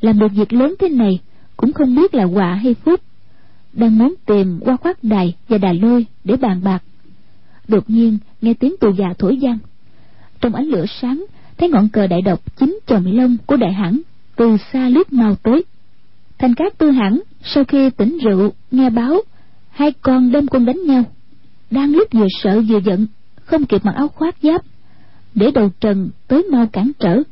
[0.00, 1.20] Làm được việc lớn thế này
[1.56, 3.00] cũng không biết là quả hay phúc.
[3.72, 6.82] Đang muốn tìm qua khoác đài và đà lôi để bàn bạc.
[7.68, 9.58] Đột nhiên nghe tiếng tù già thổi vang.
[10.40, 11.24] Trong ánh lửa sáng,
[11.58, 14.00] thấy ngọn cờ đại độc chín chồng lông của đại hãn
[14.36, 15.64] từ xa lướt mau tới
[16.38, 19.20] thành cát tư hãn sau khi tỉnh rượu, nghe báo
[19.78, 21.04] hai con đâm quân đánh nhau.
[21.70, 23.06] Đang lúc vừa sợ vừa giận,
[23.44, 24.62] không kịp mặc áo khoác giáp,
[25.34, 27.22] để đầu trần tới mau cản trở.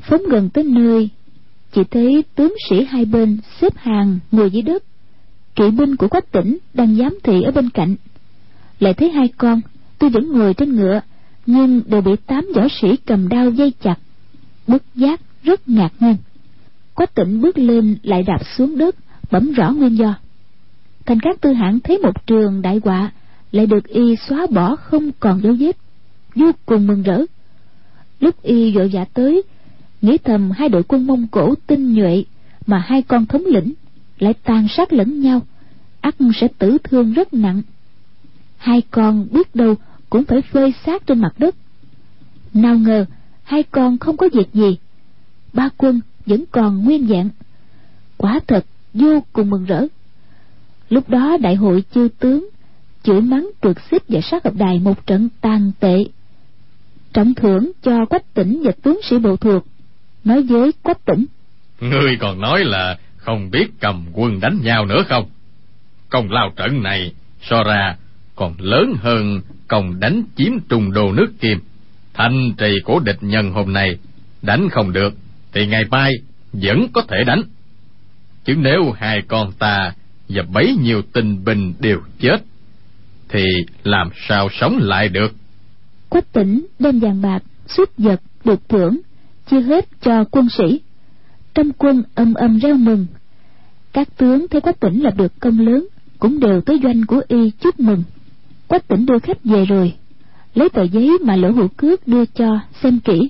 [0.00, 1.08] Phóng gần tới nơi,
[1.72, 4.84] chỉ thấy tướng sĩ hai bên xếp hàng ngồi dưới đất.
[5.54, 7.96] Kỵ binh của quách tỉnh đang giám thị ở bên cạnh.
[8.80, 9.60] Lại thấy hai con
[9.98, 11.00] tôi vẫn ngồi trên ngựa,
[11.46, 13.98] nhưng đều bị tám võ sĩ cầm đao dây chặt,
[14.66, 16.16] bất giác rất ngạc nhiên.
[16.94, 18.96] Quách tỉnh bước lên lại đạp xuống đất,
[19.30, 20.14] bẩm rõ nguyên do
[21.06, 23.12] thành các tư hãn thấy một trường đại họa,
[23.52, 25.76] lại được y xóa bỏ không còn dấu vết.
[26.34, 27.22] Vô cùng mừng rỡ.
[28.20, 29.42] Lúc y vội vã tới,
[30.02, 32.24] nghĩ thầm hai đội quân mông cổ tinh nhuệ
[32.66, 33.72] mà hai con thống lĩnh
[34.18, 35.40] lại tàn sát lẫn nhau,
[36.00, 37.62] ắt sẽ tử thương rất nặng.
[38.56, 39.74] Hai con biết đâu
[40.10, 41.54] cũng phải phơi xác trên mặt đất.
[42.54, 43.04] Nào ngờ,
[43.44, 44.76] hai con không có việc gì.
[45.52, 47.28] Ba quân vẫn còn nguyên dạng.
[48.16, 49.86] Quả thật vô cùng mừng rỡ
[50.88, 52.48] lúc đó đại hội chư tướng,
[53.02, 56.04] chửi mắng trượt xích và sát hợp đài một trận tàn tệ.
[57.12, 59.66] Trọng thưởng cho quách tỉnh và tướng sĩ bộ thuộc.
[60.24, 61.26] Nói với quách tỉnh,
[61.80, 65.30] ngươi còn nói là không biết cầm quân đánh nhau nữa không?
[66.08, 67.12] Công lao trận này,
[67.42, 67.96] so ra
[68.34, 71.58] còn lớn hơn công đánh chiếm trùng đồ nước kim.
[72.14, 73.96] Thành trì của địch nhân hôm nay,
[74.42, 75.14] đánh không được,
[75.52, 76.12] thì ngày mai
[76.52, 77.42] vẫn có thể đánh.
[78.44, 79.92] Chứ nếu hai con ta
[80.28, 82.36] và bấy nhiêu tinh bình đều chết,
[83.28, 83.44] thì
[83.82, 85.34] làm sao sống lại được?
[86.08, 89.00] Quách tỉnh đem vàng bạc xuất vật được thưởng,
[89.50, 90.80] chia hết cho quân sĩ.
[91.54, 93.06] Trong quân âm âm reo mừng.
[93.92, 95.86] Các tướng thấy quách tỉnh lập được công lớn,
[96.18, 98.02] cũng đều tới doanh của y chúc mừng.
[98.66, 99.92] Quách tỉnh đưa khách về rồi,
[100.54, 103.28] lấy tờ giấy mà lỗ hữu cước đưa cho xem kỹ.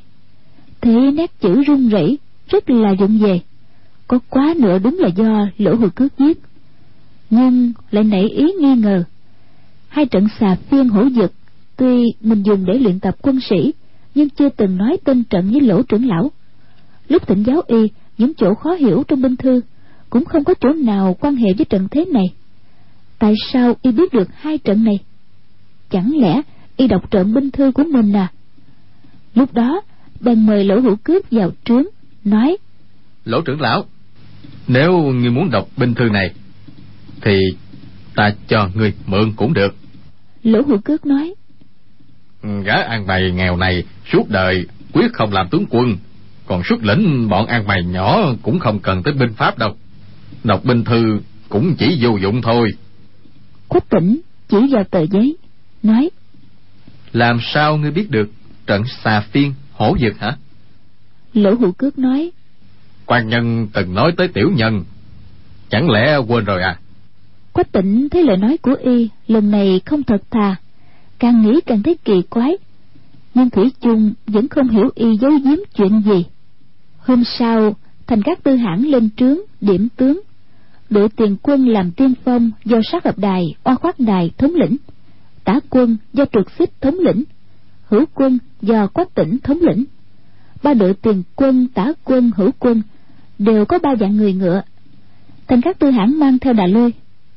[0.80, 2.18] Thấy nét chữ run rẩy
[2.48, 3.40] rất là dụng về.
[4.08, 6.38] Có quá nữa đúng là do lỗ hữu cước viết
[7.30, 9.04] nhưng lại nảy ý nghi ngờ.
[9.88, 11.32] Hai trận xà phiên hổ dực,
[11.76, 13.72] tuy mình dùng để luyện tập quân sĩ,
[14.14, 16.30] nhưng chưa từng nói tên trận với lỗ trưởng lão.
[17.08, 19.60] Lúc thỉnh giáo y, những chỗ khó hiểu trong binh thư
[20.10, 22.24] cũng không có chỗ nào quan hệ với trận thế này.
[23.18, 24.98] Tại sao y biết được hai trận này?
[25.90, 26.42] Chẳng lẽ
[26.76, 28.32] y đọc trận binh thư của mình à?
[29.34, 29.80] Lúc đó,
[30.20, 31.84] bèn mời lỗ hữu cướp vào trướng,
[32.24, 32.56] nói,
[33.24, 33.84] lỗ trưởng lão,
[34.68, 36.34] nếu người muốn đọc binh thư này
[37.26, 37.40] thì
[38.14, 39.74] ta cho ngươi mượn cũng được.
[40.42, 41.34] Lỗ hữu cước nói.
[42.64, 45.96] Gã an bày nghèo này suốt đời quyết không làm tướng quân
[46.46, 49.76] còn xuất lĩnh bọn an bày nhỏ cũng không cần tới binh pháp đâu.
[50.44, 52.70] Đọc binh thư cũng chỉ vô dụng thôi.
[53.68, 55.36] Quách tỉnh chỉ vào tờ giấy
[55.82, 56.10] nói.
[57.12, 58.30] Làm sao ngươi biết được
[58.66, 60.36] trận xà phiên hổ dực hả?
[61.34, 62.30] Lỗ hữu cước nói.
[63.06, 64.84] Quan nhân từng nói tới tiểu nhân.
[65.70, 66.78] Chẳng lẽ quên rồi à
[67.56, 70.56] quách tỉnh thấy lời nói của y, lần này không thật thà.
[71.18, 72.56] Càng nghĩ càng thấy kỳ quái.
[73.34, 76.24] Nhưng thủy chung vẫn không hiểu y giấu giếm chuyện gì.
[76.98, 77.76] Hôm sau,
[78.06, 80.20] thành các tư hãn lên trướng, điểm tướng.
[80.90, 84.76] Đội tiền quân làm tiên phong do sát hợp đài, oa khoát đài thống lĩnh.
[85.44, 87.24] Tả quân do trượt xích thống lĩnh.
[87.88, 89.84] Hữu quân do quách tỉnh thống lĩnh.
[90.62, 92.82] Ba đội tiền quân, tả quân, hữu quân
[93.38, 94.62] đều có ba dạng người ngựa.
[95.48, 96.92] Thành các tư hãng mang theo đà lôi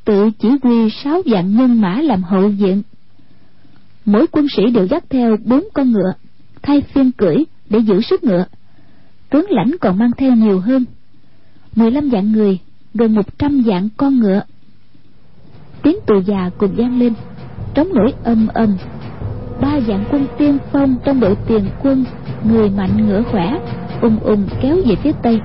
[0.10, 2.82] tự chỉ huy sáu vạn nhân mã làm hậu viện.
[4.06, 6.14] Mỗi quân sĩ đều dắt theo bốn con ngựa,
[6.62, 7.38] thay phiên cưỡi
[7.70, 8.46] để giữ sức ngựa.
[9.30, 10.86] Tướng lãnh còn mang theo nhiều hơn,
[11.76, 12.60] mười lăm vạn người,
[12.94, 14.42] gần một trăm vạn con ngựa.
[15.84, 17.14] Tiếng tù già cùng vang lên,
[17.74, 18.78] trống nổi âm âm
[19.62, 22.06] ba vạn quân tiên phong trong đội tiền quân,
[22.44, 23.60] người mạnh ngựa khỏe
[24.02, 25.40] ùng ùng kéo về phía tây.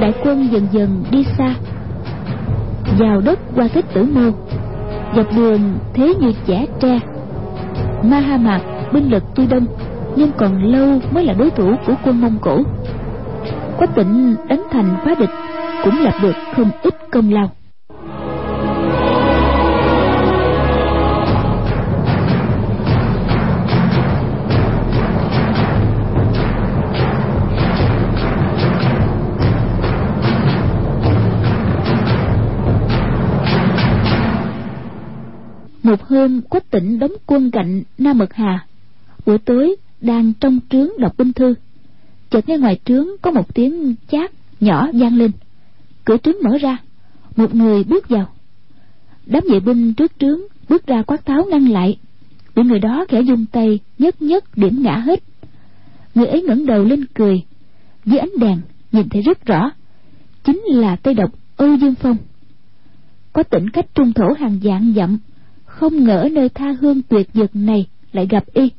[0.00, 1.54] Đại quân dần dần đi xa
[2.98, 4.32] vào đất qua kích tử mưu
[5.16, 7.00] dọc đường thế như chẻ tre.
[8.02, 8.60] Ma ha mạc
[8.92, 9.66] binh lực tuy đông,
[10.16, 12.62] nhưng còn lâu mới là đối thủ của quân mông cổ.
[13.78, 15.30] Quách tịnh đánh thành phá địch
[15.84, 17.50] cũng lập được không ít công lao.
[35.88, 38.66] Một hôm quách tỉnh đóng quân cạnh nam mật hà.
[39.26, 41.54] Buổi tối, đang trong trướng đọc binh thư.
[42.30, 44.30] Chợt nghe ngoài trướng có một tiếng chát
[44.60, 45.30] nhỏ vang lên.
[46.04, 46.76] Cửa trướng mở ra.
[47.36, 48.28] Một người bước vào.
[49.26, 51.98] Đám vệ binh trước trướng bước ra quát tháo ngăn lại.
[52.54, 55.22] Bị người đó khẽ dung tay nhất nhất điểm ngã hết.
[56.14, 57.42] Người ấy ngẩng đầu lên cười.
[58.04, 58.60] Dưới ánh đèn,
[58.92, 59.70] nhìn thấy rất rõ.
[60.44, 62.16] Chính là tây độc âu dương phong.
[63.32, 65.18] Có tỉnh cách trung thổ hàng dạng dặm
[65.80, 68.70] không ngờ nơi tha hương tuyệt vời này lại gặp y.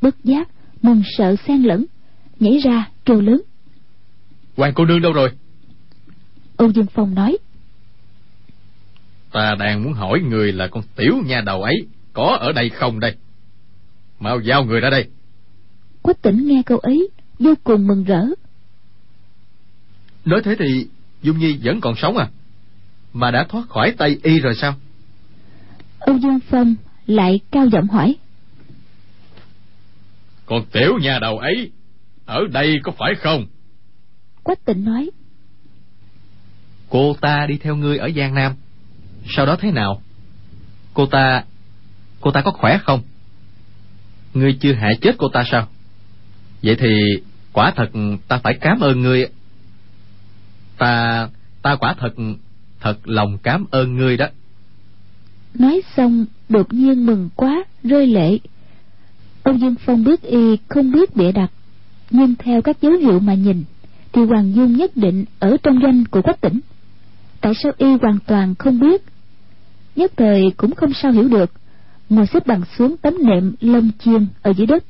[0.00, 0.48] Bất giác
[0.82, 1.84] mừng sợ xen lẫn
[2.40, 3.42] nhảy ra kêu lớn.
[4.56, 5.30] Hoàng cô nương đâu rồi?
[6.56, 7.38] Âu dương phong nói.
[9.32, 11.76] Ta đang muốn hỏi người là con tiểu nha đầu ấy
[12.12, 13.14] có ở đây không đây?
[14.20, 15.04] Mau giao người ra đây.
[16.02, 17.08] Quách tỉnh nghe câu ấy
[17.38, 18.24] vô cùng mừng rỡ.
[20.24, 20.88] Nói thế thì
[21.22, 22.28] dung nhi vẫn còn sống à?
[23.12, 24.74] Mà đã thoát khỏi tay y rồi sao
[26.06, 26.74] âu dương phong
[27.06, 28.16] lại cao giọng hỏi.
[30.46, 31.70] Còn tiểu nhà đầu ấy
[32.24, 33.46] ở đây có phải không?
[34.42, 35.10] Quách tịnh nói.
[36.88, 38.52] Cô ta đi theo ngươi ở giang nam.
[39.36, 40.02] Sau đó thế nào?
[40.94, 41.44] Cô ta
[42.20, 43.02] cô ta có khỏe không?
[44.34, 45.68] Ngươi chưa hại chết cô ta sao?
[46.62, 47.00] Vậy thì
[47.52, 47.90] quả thật
[48.28, 49.26] ta phải cảm ơn ngươi.
[50.78, 51.28] Ta
[51.62, 52.14] ta quả thật
[52.80, 54.26] thật lòng cảm ơn ngươi đó
[55.60, 58.38] nói xong, đột nhiên mừng quá, rơi lệ.
[59.42, 61.50] Ông dương phong biết y không biết bịa đặt,
[62.10, 63.64] nhưng theo các dấu hiệu mà nhìn,
[64.12, 66.60] thì hoàng dung nhất định ở trong danh của quách tỉnh.
[67.40, 69.02] Tại sao y hoàn toàn không biết?
[69.96, 71.50] Nhất thời cũng không sao hiểu được,
[72.08, 74.84] ngồi xếp bằng xuống tấm nệm lông chiên ở dưới đất.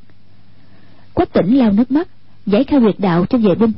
[1.14, 2.08] Quách tỉnh lao nước mắt,
[2.46, 3.72] giải khai huyệt đạo cho vệ binh,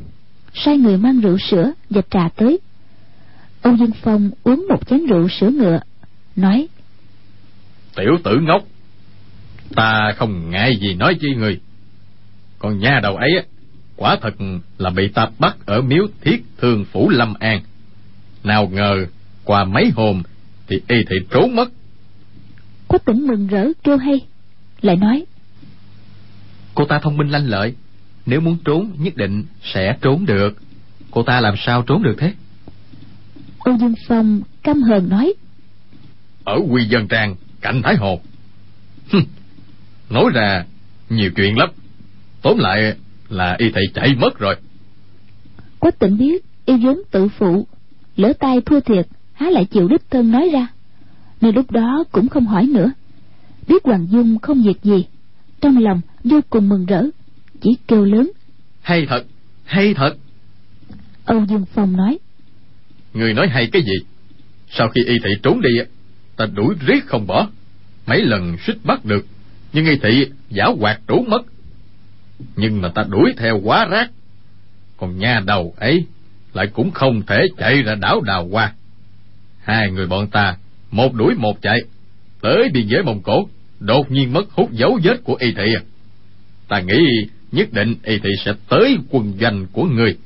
[0.54, 2.58] sai người mang rượu sữa và trà tới.
[3.62, 5.80] Ông dương phong uống một chén rượu sữa ngựa,
[6.36, 6.68] nói
[7.98, 8.62] tiểu tử ngốc.
[9.76, 11.60] Ta không ngại gì nói chi người.
[12.58, 13.30] Còn nhà đầu ấy
[13.96, 14.34] quả thật
[14.78, 17.60] là bị ta bắt ở miếu thiết thương phủ lâm an.
[18.44, 19.06] Nào ngờ
[19.44, 20.22] qua mấy hôm
[20.68, 21.68] thì y thị trốn mất.
[22.88, 24.20] Quách tỉnh mừng rỡ kêu hay.
[24.80, 25.24] Lại nói
[26.74, 27.74] cô ta thông minh lanh lợi.
[28.26, 30.56] Nếu muốn trốn nhất định sẽ trốn được.
[31.10, 32.32] Cô ta làm sao trốn được thế?
[33.58, 35.34] Âu dương phong căm hờn nói
[36.44, 38.20] ở quy dân trang cạnh thái hồ
[40.10, 40.64] nói ra
[41.10, 41.68] nhiều chuyện lắm.
[42.42, 42.96] Tóm lại
[43.28, 44.56] là y thầy chạy mất rồi.
[45.78, 47.66] Quách tỉnh biết y vốn tự phụ.
[48.16, 50.66] Lỡ tay thua thiệt há lại chịu đích thân nói ra.
[51.40, 52.90] Nên lúc đó cũng không hỏi nữa.
[53.68, 55.06] Biết hoàng dung không việc gì
[55.60, 57.04] trong lòng vô cùng mừng rỡ
[57.60, 58.30] chỉ kêu lớn.
[58.82, 59.24] Hay thật
[59.64, 60.16] hay thật.
[61.24, 62.18] Âu dương phong nói.
[63.14, 64.06] Người nói hay cái gì?
[64.70, 65.70] Sau khi y thị trốn đi
[66.38, 67.48] ta đuổi riết không bỏ.
[68.06, 69.26] Mấy lần suýt bắt được,
[69.72, 71.42] nhưng y thị giả hoạt trốn mất.
[72.56, 74.10] Nhưng mà ta đuổi theo quá rác,
[74.96, 76.06] còn nhà đầu ấy
[76.52, 78.72] lại cũng không thể chạy ra đảo đào qua.
[79.60, 80.56] hai người bọn ta,
[80.90, 81.78] một đuổi một chạy,
[82.42, 83.48] tới biên giới mông cổ,
[83.80, 85.74] đột nhiên mất hút dấu vết của y thị.
[86.68, 86.98] Ta nghĩ
[87.52, 90.16] nhất định y thị sẽ tới quân doanh của người,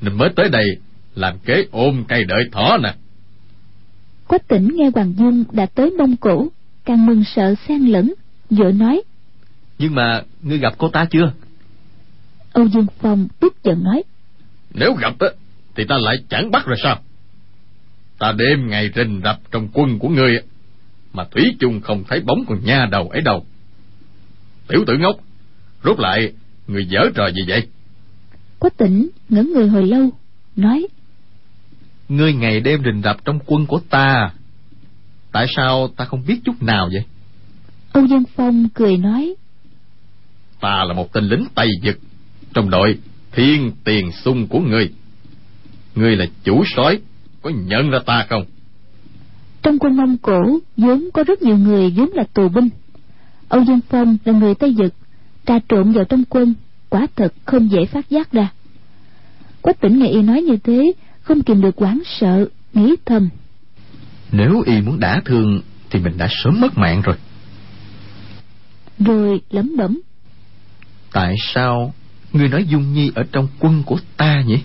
[0.00, 0.66] nên mới tới đây
[1.14, 2.94] làm kế ôm cây đợi thỏ nè
[4.28, 6.48] quách tỉnh nghe hoàng dung đã tới mông cổ
[6.84, 8.14] càng mừng sợ xen lẫn
[8.50, 9.02] vội nói.
[9.78, 11.32] Nhưng mà ngươi gặp cô ta chưa?
[12.52, 14.02] Âu dương phong tức giận nói.
[14.74, 15.28] Nếu gặp á
[15.76, 16.98] thì ta lại chẳng bắt rồi sao?
[18.18, 20.40] Ta đêm ngày rình rập trong quân của ngươi
[21.12, 23.46] mà thủy chung không thấy bóng con nha đầu ấy đâu.
[24.68, 25.16] Tiểu tử ngốc
[25.84, 26.32] rốt lại
[26.66, 27.66] người dở trò gì vậy?
[28.58, 30.10] Quách tỉnh ngẩn người hồi lâu
[30.56, 30.86] nói
[32.08, 34.30] Ngươi ngày đêm rình rập trong quân của ta.
[35.32, 37.04] Tại sao ta không biết chút nào vậy?
[37.92, 39.34] Âu Dương Phong cười nói.
[40.60, 41.98] Ta là một tên lính Tây Dực
[42.54, 42.98] Trong đội
[43.32, 44.92] thiên tiền sung của ngươi.
[45.94, 46.98] Ngươi là chủ soái
[47.42, 48.44] Có nhận ra ta không?
[49.62, 52.68] Trong quân Mông Cổ vốn có rất nhiều người vốn là tù binh.
[53.48, 54.94] Âu Dương Phong là người Tây Dực
[55.46, 56.54] Trà trộn vào trong quân
[56.88, 58.52] Quả thật không dễ phát giác ra.
[59.62, 60.92] Quách tỉnh nghe y nói như thế
[61.26, 63.28] Không kìm được quán sợ Nghĩ thầm.
[64.32, 65.60] Nếu y muốn đả thương
[65.90, 67.16] Thì mình đã sớm mất mạng rồi.
[68.98, 70.00] Rồi lẩm bẩm.
[71.12, 71.94] Tại sao
[72.32, 74.58] Ngươi nói Dung Nhi ở trong quân của ta nhỉ?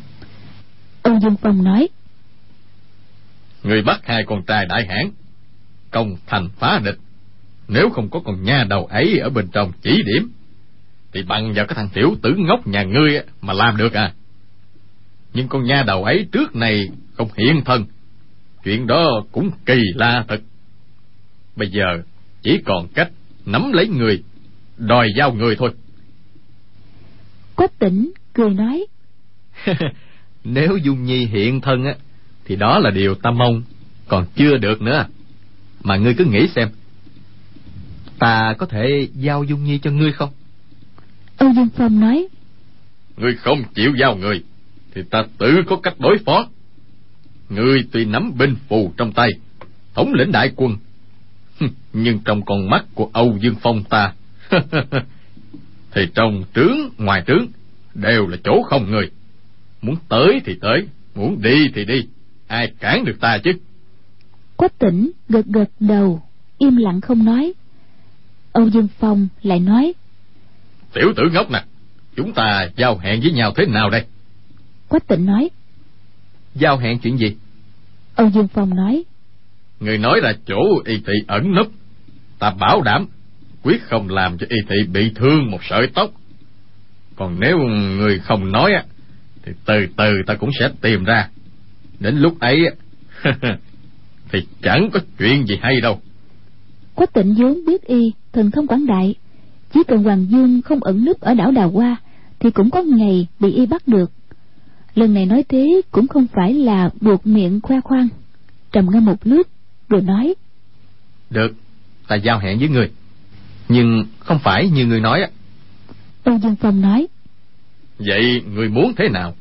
[1.03, 1.88] Âu Dương Phong nói.
[3.64, 5.12] Người bắt hai con trai đại hãn
[5.91, 6.97] Công thành phá địch.
[7.68, 10.32] Nếu không có con nha đầu ấy ở bên trong chỉ điểm
[11.14, 14.14] Thì bằng vào cái thằng tiểu tử ngốc nhà ngươi Mà làm được à
[15.34, 17.86] Nhưng con nha đầu ấy trước này Không hiện thân.
[18.63, 20.41] Chuyện đó cũng kỳ lạ thật.
[21.55, 22.01] Bây giờ
[22.41, 23.11] chỉ còn cách
[23.45, 24.23] Nắm lấy người
[24.77, 25.73] Đòi giao người thôi.
[27.55, 28.86] Quách tỉnh cười nói.
[30.43, 31.95] Nếu Dung Nhi hiện thân á
[32.45, 33.63] Thì đó là điều ta mong
[34.07, 35.05] Còn chưa được nữa.
[35.84, 36.69] Mà ngươi cứ nghĩ xem
[38.19, 40.29] Ta có thể giao Dung Nhi cho ngươi không?
[41.38, 42.27] Âu Dương Phong nói.
[43.17, 44.43] Ngươi không chịu giao người
[44.95, 46.47] Thì ta tự có cách đối phó.
[47.51, 49.29] Ngươi tuy nắm binh phù trong tay
[49.95, 50.77] Thống lĩnh đại quân
[51.93, 54.13] Nhưng trong con mắt của Âu Dương Phong ta
[55.91, 57.45] Thì trong trướng ngoài trướng
[57.93, 59.11] Đều là chỗ không người.
[59.81, 62.07] Muốn tới thì tới Muốn đi thì đi
[62.47, 63.51] Ai cản được ta chứ?
[64.55, 66.21] Quách tỉnh gật gật đầu
[66.57, 67.53] Im lặng không nói.
[68.51, 69.93] Âu Dương Phong lại nói
[70.93, 71.63] Tiểu tử ngốc nè
[72.15, 74.05] Chúng ta giao hẹn với nhau thế nào đây
[74.91, 75.49] Quách tỉnh nói.
[76.55, 77.35] Giao hẹn chuyện gì?
[78.15, 79.03] Âu Dương Phong nói.
[79.79, 81.65] Người nói là chỗ y thị ẩn nấp
[82.39, 83.07] Ta bảo đảm
[83.63, 86.11] Quyết không làm cho y thị bị thương một sợi tóc.
[87.15, 87.57] Còn nếu
[87.97, 88.83] người không nói á
[89.43, 91.29] Thì từ từ ta cũng sẽ tìm ra.
[91.99, 92.57] Đến lúc ấy
[94.31, 96.01] Thì chẳng có chuyện gì hay đâu.
[96.95, 99.15] Quách tịnh vốn biết y Thần thông quảng đại.
[99.73, 101.95] Chỉ cần Hoàng Dương không ẩn núp ở đảo Đào Hoa
[102.39, 104.11] Thì cũng có ngày bị y bắt được
[104.95, 108.07] Lần này nói thế cũng không phải là buộc miệng khoe khoang.
[108.71, 109.47] Trầm ngâm một lúc
[109.89, 110.35] Rồi nói.
[111.29, 111.53] Được
[112.07, 112.91] Ta giao hẹn với người.
[113.69, 115.29] Nhưng không phải như người nói á.
[116.23, 117.07] Âu Dương Phong nói.
[117.99, 119.35] Vậy người muốn thế nào?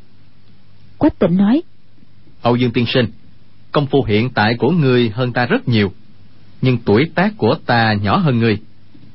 [0.98, 1.62] Quách tịnh nói.
[2.42, 3.06] Âu Dương tiên sinh
[3.72, 5.92] Công phu hiện tại của ngươi hơn ta rất nhiều.
[6.62, 8.58] Nhưng tuổi tác của ta nhỏ hơn ngươi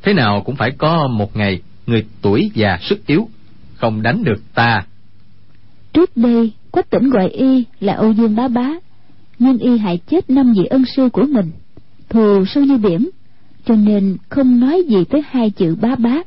[0.02, 3.30] Thế nào cũng phải có một ngày Người tuổi già sức yếu
[3.76, 4.84] Không đánh được ta
[5.96, 8.72] Trước đây, Quách tỉnh gọi y là Âu Dương Bá Bá,
[9.40, 11.52] Nhưng y hại chết năm vị ân sư của mình,
[12.10, 13.10] Thù sâu như biển,
[13.66, 16.18] Cho nên không nói gì tới hai chữ bá bá.